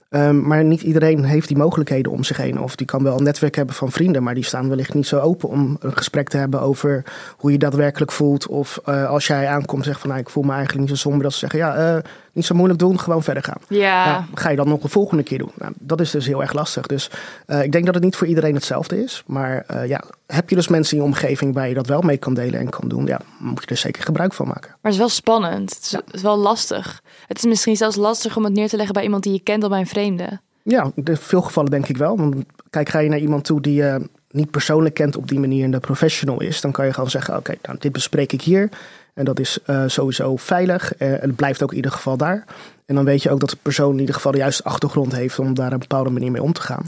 Um, 0.09 0.47
maar 0.47 0.63
niet 0.63 0.81
iedereen 0.81 1.23
heeft 1.23 1.47
die 1.47 1.57
mogelijkheden 1.57 2.11
om 2.11 2.23
zich 2.23 2.37
heen. 2.37 2.59
Of 2.59 2.75
die 2.75 2.87
kan 2.87 3.03
wel 3.03 3.17
een 3.17 3.23
netwerk 3.23 3.55
hebben 3.55 3.75
van 3.75 3.91
vrienden, 3.91 4.23
maar 4.23 4.33
die 4.33 4.43
staan 4.43 4.69
wellicht 4.69 4.93
niet 4.93 5.07
zo 5.07 5.19
open 5.19 5.49
om 5.49 5.77
een 5.79 5.97
gesprek 5.97 6.29
te 6.29 6.37
hebben 6.37 6.61
over 6.61 7.03
hoe 7.37 7.51
je 7.51 7.57
daadwerkelijk 7.57 8.11
voelt. 8.11 8.47
Of 8.47 8.79
uh, 8.85 9.09
als 9.09 9.27
jij 9.27 9.47
aankomt 9.47 9.83
zegt 9.83 9.99
van 9.99 10.09
nou, 10.09 10.21
ik 10.21 10.29
voel 10.29 10.43
me 10.43 10.51
eigenlijk 10.51 10.79
niet 10.79 10.89
zo 10.89 10.95
somber, 10.95 11.23
dat 11.23 11.33
ze 11.33 11.39
zeggen 11.39 11.59
ja, 11.59 11.95
uh, 11.95 12.03
niet 12.37 12.45
zo 12.45 12.55
moeilijk 12.55 12.79
doen, 12.79 12.99
gewoon 12.99 13.23
verder 13.23 13.43
gaan. 13.43 13.61
Ja. 13.67 14.11
Nou, 14.11 14.23
ga 14.33 14.49
je 14.49 14.55
dan 14.55 14.67
nog 14.67 14.81
de 14.81 14.87
volgende 14.87 15.23
keer 15.23 15.37
doen? 15.37 15.51
Nou, 15.55 15.73
dat 15.79 16.01
is 16.01 16.11
dus 16.11 16.25
heel 16.25 16.41
erg 16.41 16.53
lastig. 16.53 16.87
Dus 16.87 17.11
uh, 17.47 17.63
ik 17.63 17.71
denk 17.71 17.85
dat 17.85 17.93
het 17.93 18.03
niet 18.03 18.15
voor 18.15 18.27
iedereen 18.27 18.55
hetzelfde 18.55 19.03
is. 19.03 19.23
Maar 19.25 19.85
ja, 19.87 20.03
heb 20.25 20.49
je 20.49 20.55
dus 20.55 20.67
mensen 20.67 20.97
in 20.97 21.03
je 21.03 21.09
omgeving 21.09 21.53
waar 21.53 21.67
je 21.67 21.73
dat 21.73 21.87
wel 21.87 22.01
mee 22.01 22.17
kan 22.17 22.33
delen 22.33 22.59
en 22.59 22.69
kan 22.69 22.87
doen, 22.89 23.05
ja, 23.05 23.21
moet 23.39 23.63
je 23.63 23.69
er 23.69 23.77
zeker 23.77 24.03
gebruik 24.03 24.33
van 24.33 24.47
maken. 24.47 24.69
Maar 24.69 24.77
het 24.81 24.93
is 24.93 24.97
wel 24.97 25.09
spannend. 25.09 25.75
Het 25.75 25.83
is, 25.83 25.89
ja. 25.89 26.01
het 26.05 26.15
is 26.15 26.21
wel 26.21 26.37
lastig. 26.37 27.01
Het 27.27 27.37
is 27.37 27.43
misschien 27.43 27.75
zelfs 27.75 27.95
lastig 27.95 28.37
om 28.37 28.43
het 28.43 28.53
neer 28.53 28.69
te 28.69 28.75
leggen 28.75 28.93
bij 28.93 29.03
iemand 29.03 29.23
die 29.23 29.33
je 29.33 29.39
kent 29.39 29.63
of 29.63 29.69
bij 29.69 29.79
een 29.79 29.87
vreemde. 29.87 30.39
Ja, 30.63 30.91
in 30.95 31.17
veel 31.17 31.41
gevallen 31.41 31.71
denk 31.71 31.87
ik 31.87 31.97
wel. 31.97 32.17
Want 32.17 32.35
kijk, 32.69 32.89
ga 32.89 32.99
je 32.99 33.09
naar 33.09 33.19
iemand 33.19 33.43
toe 33.43 33.61
die 33.61 33.73
je 33.73 34.09
niet 34.31 34.51
persoonlijk 34.51 34.95
kent 34.95 35.17
op 35.17 35.27
die 35.27 35.39
manier 35.39 35.63
en 35.63 35.71
de 35.71 35.79
professional 35.79 36.41
is, 36.41 36.61
dan 36.61 36.71
kan 36.71 36.85
je 36.85 36.93
gewoon 36.93 37.09
zeggen: 37.09 37.37
Oké, 37.37 37.53
nou, 37.61 37.77
dit 37.79 37.91
bespreek 37.91 38.33
ik 38.33 38.41
hier. 38.41 38.69
En 39.17 39.25
dat 39.25 39.39
is 39.39 39.59
uh, 39.65 39.83
sowieso 39.85 40.35
veilig. 40.35 40.93
Uh, 40.99 41.11
en 41.11 41.21
het 41.21 41.35
blijft 41.35 41.63
ook 41.63 41.69
in 41.69 41.75
ieder 41.75 41.91
geval 41.91 42.17
daar. 42.17 42.45
En 42.85 42.95
dan 42.95 43.05
weet 43.05 43.23
je 43.23 43.31
ook 43.31 43.39
dat 43.39 43.49
de 43.49 43.57
persoon 43.61 43.93
in 43.93 43.99
ieder 43.99 44.15
geval 44.15 44.31
de 44.31 44.37
juiste 44.37 44.63
achtergrond 44.63 45.15
heeft 45.15 45.39
om 45.39 45.53
daar 45.53 45.71
een 45.71 45.79
bepaalde 45.79 46.09
manier 46.09 46.31
mee 46.31 46.41
om 46.41 46.53
te 46.53 46.61
gaan. 46.61 46.87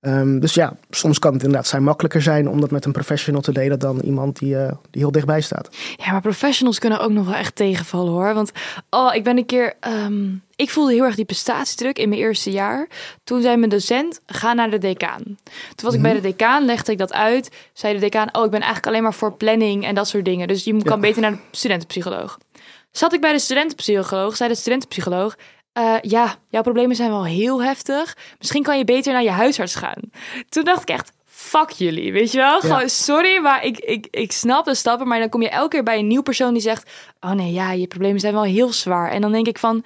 Um, 0.00 0.40
dus 0.40 0.54
ja, 0.54 0.76
soms 0.90 1.18
kan 1.18 1.32
het 1.32 1.42
inderdaad 1.42 1.66
zijn 1.66 1.82
makkelijker 1.82 2.22
zijn 2.22 2.48
om 2.48 2.60
dat 2.60 2.70
met 2.70 2.84
een 2.84 2.92
professional 2.92 3.40
te 3.40 3.52
delen 3.52 3.78
dan 3.78 4.00
iemand 4.00 4.38
die, 4.38 4.54
uh, 4.54 4.70
die 4.90 5.02
heel 5.02 5.12
dichtbij 5.12 5.40
staat. 5.40 5.68
Ja, 5.96 6.12
maar 6.12 6.20
professionals 6.20 6.78
kunnen 6.78 7.00
ook 7.00 7.10
nog 7.10 7.26
wel 7.26 7.34
echt 7.34 7.54
tegenvallen 7.54 8.12
hoor. 8.12 8.34
Want 8.34 8.52
oh, 8.90 9.14
ik 9.14 9.24
ben 9.24 9.36
een 9.36 9.46
keer. 9.46 9.74
Um, 10.04 10.42
ik 10.56 10.70
voelde 10.70 10.92
heel 10.92 11.04
erg 11.04 11.14
die 11.14 11.24
prestatiedruk 11.24 11.98
in 11.98 12.08
mijn 12.08 12.20
eerste 12.20 12.50
jaar. 12.50 12.88
Toen 13.24 13.42
zei 13.42 13.56
mijn 13.56 13.70
docent: 13.70 14.20
ga 14.26 14.52
naar 14.52 14.70
de 14.70 14.78
decaan. 14.78 15.22
Toen 15.24 15.36
was 15.76 15.92
ik 15.92 15.98
mm 15.98 16.02
bij 16.02 16.14
de 16.14 16.20
decaan, 16.20 16.64
legde 16.64 16.92
ik 16.92 16.98
dat 16.98 17.12
uit. 17.12 17.50
Zei 17.72 17.94
de 17.94 18.00
decaan: 18.00 18.28
Oh, 18.34 18.44
ik 18.44 18.50
ben 18.50 18.60
eigenlijk 18.60 18.86
alleen 18.86 19.02
maar 19.02 19.14
voor 19.14 19.32
planning 19.32 19.84
en 19.84 19.94
dat 19.94 20.08
soort 20.08 20.24
dingen. 20.24 20.48
Dus 20.48 20.64
je 20.64 20.82
kan 20.82 20.96
ja. 20.96 21.00
beter 21.00 21.22
naar 21.22 21.32
de 21.32 21.38
studentenpsycholoog. 21.50 22.38
Zat 22.90 23.12
ik 23.12 23.20
bij 23.20 23.32
de 23.32 23.38
studentenpsycholoog, 23.38 24.36
zei 24.36 24.48
de 24.48 24.54
studentenpsycholoog. 24.54 25.36
Uh, 25.78 25.94
ja, 26.00 26.36
jouw 26.48 26.62
problemen 26.62 26.96
zijn 26.96 27.10
wel 27.10 27.24
heel 27.24 27.62
heftig. 27.62 28.16
Misschien 28.38 28.62
kan 28.62 28.78
je 28.78 28.84
beter 28.84 29.12
naar 29.12 29.22
je 29.22 29.30
huisarts 29.30 29.74
gaan. 29.74 30.00
Toen 30.48 30.64
dacht 30.64 30.82
ik 30.82 30.88
echt, 30.88 31.12
fuck 31.26 31.70
jullie, 31.70 32.12
weet 32.12 32.32
je 32.32 32.38
wel? 32.38 32.54
Ja. 32.54 32.60
Gewoon, 32.60 32.88
sorry, 32.88 33.38
maar 33.38 33.64
ik, 33.64 33.78
ik, 33.78 34.06
ik 34.10 34.32
snap 34.32 34.64
de 34.64 34.74
stappen. 34.74 35.08
Maar 35.08 35.18
dan 35.18 35.28
kom 35.28 35.42
je 35.42 35.48
elke 35.48 35.68
keer 35.68 35.82
bij 35.82 35.98
een 35.98 36.06
nieuw 36.06 36.22
persoon 36.22 36.52
die 36.52 36.62
zegt... 36.62 36.90
oh 37.20 37.30
nee, 37.30 37.52
ja, 37.52 37.72
je 37.72 37.86
problemen 37.86 38.20
zijn 38.20 38.34
wel 38.34 38.42
heel 38.42 38.72
zwaar. 38.72 39.10
En 39.10 39.20
dan 39.20 39.32
denk 39.32 39.46
ik 39.46 39.58
van... 39.58 39.84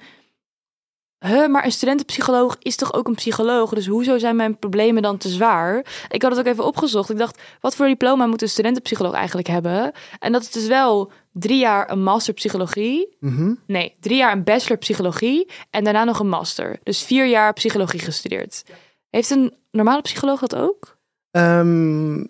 Huh, 1.25 1.47
maar 1.47 1.65
een 1.65 1.71
studentenpsycholoog 1.71 2.55
is 2.59 2.75
toch 2.75 2.93
ook 2.93 3.07
een 3.07 3.15
psycholoog? 3.15 3.73
Dus 3.73 3.87
hoezo 3.87 4.17
zijn 4.17 4.35
mijn 4.35 4.57
problemen 4.57 5.01
dan 5.01 5.17
te 5.17 5.29
zwaar? 5.29 5.85
Ik 6.09 6.21
had 6.21 6.31
het 6.31 6.39
ook 6.39 6.53
even 6.53 6.65
opgezocht. 6.65 7.09
Ik 7.09 7.17
dacht, 7.17 7.41
wat 7.59 7.75
voor 7.75 7.87
diploma 7.87 8.25
moet 8.25 8.41
een 8.41 8.49
studentenpsycholoog 8.49 9.13
eigenlijk 9.13 9.47
hebben? 9.47 9.91
En 10.19 10.31
dat 10.31 10.41
is 10.41 10.51
dus 10.51 10.67
wel 10.67 11.11
drie 11.31 11.59
jaar 11.59 11.91
een 11.91 12.03
master 12.03 12.33
psychologie. 12.33 13.15
Mm 13.19 13.35
-hmm. 13.35 13.59
Nee, 13.67 13.95
drie 13.99 14.17
jaar 14.17 14.31
een 14.31 14.43
bachelor 14.43 14.77
psychologie. 14.77 15.49
En 15.69 15.83
daarna 15.83 16.03
nog 16.03 16.19
een 16.19 16.29
master. 16.29 16.79
Dus 16.83 17.03
vier 17.03 17.25
jaar 17.25 17.53
psychologie 17.53 17.99
gestudeerd. 17.99 18.63
Heeft 19.09 19.29
een 19.29 19.53
normale 19.71 20.01
psycholoog 20.01 20.39
dat 20.39 20.55
ook? 20.55 20.97
Um, 21.31 22.27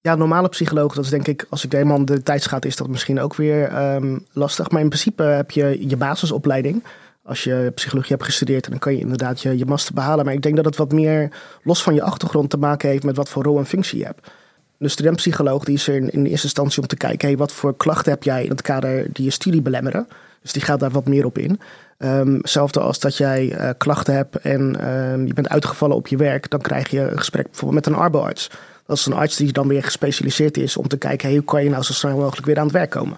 ja, 0.00 0.14
normale 0.14 0.48
psycholoog, 0.48 0.94
dat 0.94 1.04
is 1.04 1.10
denk 1.10 1.26
ik, 1.26 1.46
als 1.50 1.64
ik 1.64 1.74
eenmaal 1.74 2.04
de 2.04 2.22
tijd 2.22 2.46
gaat, 2.46 2.64
is 2.64 2.76
dat 2.76 2.88
misschien 2.88 3.20
ook 3.20 3.34
weer 3.34 3.94
um, 3.94 4.26
lastig. 4.32 4.70
Maar 4.70 4.80
in 4.80 4.88
principe 4.88 5.22
heb 5.22 5.50
je 5.50 5.88
je 5.88 5.96
basisopleiding 5.96 6.82
als 7.26 7.44
je 7.44 7.72
psychologie 7.74 8.12
hebt 8.12 8.24
gestudeerd, 8.24 8.70
dan 8.70 8.78
kan 8.78 8.92
je 8.92 9.00
inderdaad 9.00 9.40
je, 9.40 9.58
je 9.58 9.66
master 9.66 9.94
behalen. 9.94 10.24
Maar 10.24 10.34
ik 10.34 10.42
denk 10.42 10.56
dat 10.56 10.64
het 10.64 10.76
wat 10.76 10.92
meer 10.92 11.30
los 11.62 11.82
van 11.82 11.94
je 11.94 12.02
achtergrond 12.02 12.50
te 12.50 12.56
maken 12.56 12.88
heeft 12.88 13.04
met 13.04 13.16
wat 13.16 13.28
voor 13.28 13.42
rol 13.42 13.58
en 13.58 13.66
functie 13.66 13.98
je 13.98 14.04
hebt. 14.04 14.30
De 14.78 14.88
studentpsycholoog 14.88 15.64
die 15.64 15.74
is 15.74 15.88
er 15.88 15.94
in, 15.94 16.10
in 16.10 16.26
eerste 16.26 16.46
instantie 16.46 16.82
om 16.82 16.88
te 16.88 16.96
kijken, 16.96 17.28
hey, 17.28 17.36
wat 17.36 17.52
voor 17.52 17.76
klachten 17.76 18.12
heb 18.12 18.22
jij 18.22 18.44
in 18.44 18.50
het 18.50 18.62
kader 18.62 19.06
die 19.12 19.24
je 19.24 19.30
studie 19.30 19.62
belemmeren. 19.62 20.08
Dus 20.42 20.52
die 20.52 20.62
gaat 20.62 20.80
daar 20.80 20.90
wat 20.90 21.06
meer 21.06 21.24
op 21.24 21.38
in. 21.38 21.60
Um, 21.98 22.34
hetzelfde 22.34 22.80
als 22.80 22.98
dat 22.98 23.16
jij 23.16 23.58
uh, 23.60 23.70
klachten 23.78 24.14
hebt 24.14 24.36
en 24.36 24.88
um, 24.88 25.26
je 25.26 25.34
bent 25.34 25.48
uitgevallen 25.48 25.96
op 25.96 26.06
je 26.06 26.16
werk, 26.16 26.50
dan 26.50 26.60
krijg 26.60 26.88
je 26.88 27.00
een 27.00 27.18
gesprek 27.18 27.44
bijvoorbeeld 27.44 27.86
met 27.86 27.94
een 27.94 28.00
arboarts. 28.00 28.50
Dat 28.86 28.96
is 28.96 29.06
een 29.06 29.12
arts 29.12 29.36
die 29.36 29.52
dan 29.52 29.68
weer 29.68 29.82
gespecialiseerd 29.82 30.56
is 30.56 30.76
om 30.76 30.88
te 30.88 30.96
kijken, 30.96 31.26
hey, 31.26 31.36
hoe 31.36 31.46
kan 31.46 31.64
je 31.64 31.70
nou 31.70 31.82
zo 31.82 31.92
snel 31.92 32.16
mogelijk 32.16 32.46
weer 32.46 32.58
aan 32.58 32.64
het 32.64 32.72
werk 32.72 32.90
komen. 32.90 33.16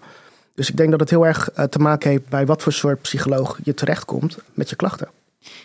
Dus 0.59 0.69
ik 0.69 0.77
denk 0.77 0.91
dat 0.91 1.01
het 1.01 1.11
heel 1.11 1.27
erg 1.27 1.51
uh, 1.59 1.65
te 1.65 1.79
maken 1.79 2.11
heeft 2.11 2.29
bij 2.29 2.47
wat 2.47 2.63
voor 2.63 2.73
soort 2.73 3.01
psycholoog 3.01 3.59
je 3.63 3.75
terechtkomt 3.75 4.39
met 4.55 4.71
je 4.71 4.77
klachten. 4.77 5.09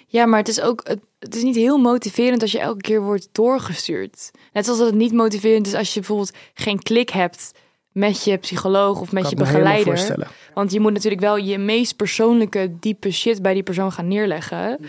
Ja, 0.08 0.25
maar 0.25 0.39
het 0.39 0.47
is 0.47 0.62
ook 0.62 0.84
het 1.19 1.36
is 1.36 1.43
niet 1.43 1.56
heel 1.56 1.77
motiverend 1.77 2.41
als 2.41 2.51
je 2.51 2.60
elke 2.60 2.82
keer 2.82 3.01
wordt 3.01 3.27
doorgestuurd. 3.32 4.32
Net 4.51 4.63
zoals 4.63 4.79
dat 4.79 4.89
het 4.89 4.97
niet 4.97 5.13
motiverend 5.13 5.67
is 5.67 5.73
als 5.73 5.93
je 5.93 5.99
bijvoorbeeld 5.99 6.32
geen 6.53 6.82
klik 6.82 7.10
hebt 7.10 7.51
met 7.91 8.23
je 8.23 8.38
psycholoog 8.38 8.99
of 8.99 9.12
met 9.12 9.21
kan 9.21 9.32
je 9.32 9.38
me 9.38 9.43
begeleider. 9.43 10.27
Want 10.53 10.71
je 10.71 10.79
moet 10.79 10.93
natuurlijk 10.93 11.21
wel 11.21 11.38
je 11.38 11.58
meest 11.58 11.95
persoonlijke 11.95 12.71
diepe 12.79 13.12
shit 13.12 13.41
bij 13.41 13.53
die 13.53 13.63
persoon 13.63 13.91
gaan 13.91 14.08
neerleggen. 14.08 14.79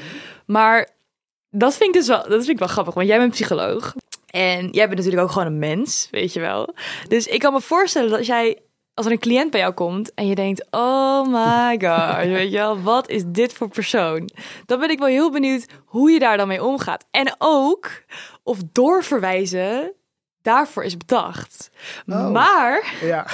Maar 0.47 0.89
dat 1.51 1.75
vind 1.75 1.95
ik 1.95 2.01
dus 2.01 2.09
wel, 2.09 2.23
dat 2.23 2.31
vind 2.31 2.49
ik 2.49 2.59
wel 2.59 2.69
grappig, 2.69 2.95
want 2.95 3.07
jij 3.07 3.19
bent 3.19 3.33
psycholoog. 3.33 3.95
En 4.27 4.69
jij 4.71 4.87
bent 4.87 4.99
natuurlijk 4.99 5.23
ook 5.23 5.31
gewoon 5.31 5.47
een 5.47 5.59
mens, 5.59 6.09
weet 6.11 6.33
je 6.33 6.41
wel. 6.41 6.75
Dus 7.09 7.27
ik 7.27 7.41
kan 7.41 7.53
me 7.53 7.61
voorstellen 7.61 8.09
dat 8.09 8.19
als 8.19 8.27
jij 8.27 8.59
als 8.95 9.07
er 9.07 9.13
een 9.13 9.19
cliënt 9.19 9.51
bij 9.51 9.61
jou 9.61 9.73
komt 9.73 10.15
en 10.15 10.27
je 10.27 10.35
denkt: 10.35 10.67
Oh 10.71 11.27
my 11.27 11.81
god, 11.89 12.27
weet 12.27 12.51
je 12.51 12.57
wel, 12.57 12.81
wat 12.81 13.09
is 13.09 13.23
dit 13.27 13.53
voor 13.53 13.69
persoon? 13.69 14.31
Dan 14.67 14.81
ben 14.81 14.91
ik 14.91 14.99
wel 14.99 15.09
heel 15.09 15.31
benieuwd 15.31 15.67
hoe 15.85 16.11
je 16.11 16.19
daar 16.19 16.37
dan 16.37 16.49
mee 16.49 16.65
omgaat. 16.65 17.05
En 17.11 17.35
ook 17.39 17.91
of 18.43 18.59
doorverwijzen 18.73 19.93
daarvoor 20.43 20.85
is 20.85 20.97
bedacht. 20.97 21.71
Oh. 22.07 22.31
Maar. 22.31 22.95
Ja. 23.01 23.27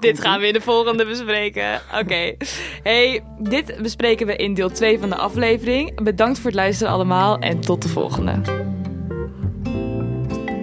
Dit 0.00 0.20
gaan 0.20 0.40
we 0.40 0.46
in 0.46 0.52
de 0.52 0.60
volgende 0.60 1.06
bespreken. 1.06 1.80
Oké. 1.88 1.98
Okay. 1.98 2.36
Hey, 2.82 3.24
dit 3.38 3.82
bespreken 3.82 4.26
we 4.26 4.36
in 4.36 4.54
deel 4.54 4.70
2 4.70 4.98
van 4.98 5.08
de 5.08 5.16
aflevering. 5.16 6.02
Bedankt 6.02 6.38
voor 6.38 6.46
het 6.46 6.54
luisteren 6.54 6.92
allemaal 6.92 7.38
en 7.38 7.60
tot 7.60 7.82
de 7.82 7.88
volgende. 7.88 8.40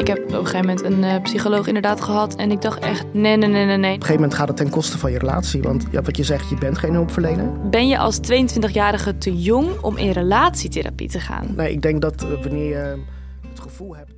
Ik 0.08 0.13
heb 0.13 0.26
op 0.26 0.32
een 0.32 0.46
gegeven 0.46 0.60
moment 0.60 0.84
een 0.84 1.00
uh, 1.00 1.22
psycholoog 1.22 1.67
inderdaad 1.67 2.02
gehad. 2.02 2.36
En 2.36 2.52
ik 2.52 2.62
dacht 2.62 2.80
echt, 2.80 3.06
nee, 3.13 3.38
nee, 3.38 3.50
nee, 3.50 3.65
nee, 3.65 3.78
nee. 3.78 3.78
Op 3.78 3.84
een 3.84 3.89
gegeven 3.91 4.13
moment 4.13 4.34
gaat 4.34 4.48
het 4.48 4.58
ten 4.58 4.70
koste 4.70 4.98
van 4.98 5.12
je 5.12 5.17
relatie. 5.17 5.62
Want 5.62 5.86
ja, 5.91 6.02
wat 6.02 6.17
je 6.17 6.24
zegt, 6.24 6.50
je 6.50 6.56
bent 6.56 6.78
geen 6.78 6.93
hulpverlener. 6.93 7.70
Ben 7.70 7.88
je 7.88 7.98
als 7.98 8.20
22-jarige 8.20 9.17
te 9.17 9.41
jong 9.41 9.80
om 9.82 9.98
in 9.98 10.12
relatietherapie 10.12 11.10
te 11.10 11.20
gaan? 11.20 11.54
Nee, 11.56 11.72
ik 11.72 11.82
denk 11.82 12.02
dat 12.02 12.24
uh, 12.24 12.30
wanneer 12.41 12.70
je 12.70 12.98
het 13.50 13.60
gevoel 13.60 13.96
hebt 13.96 14.16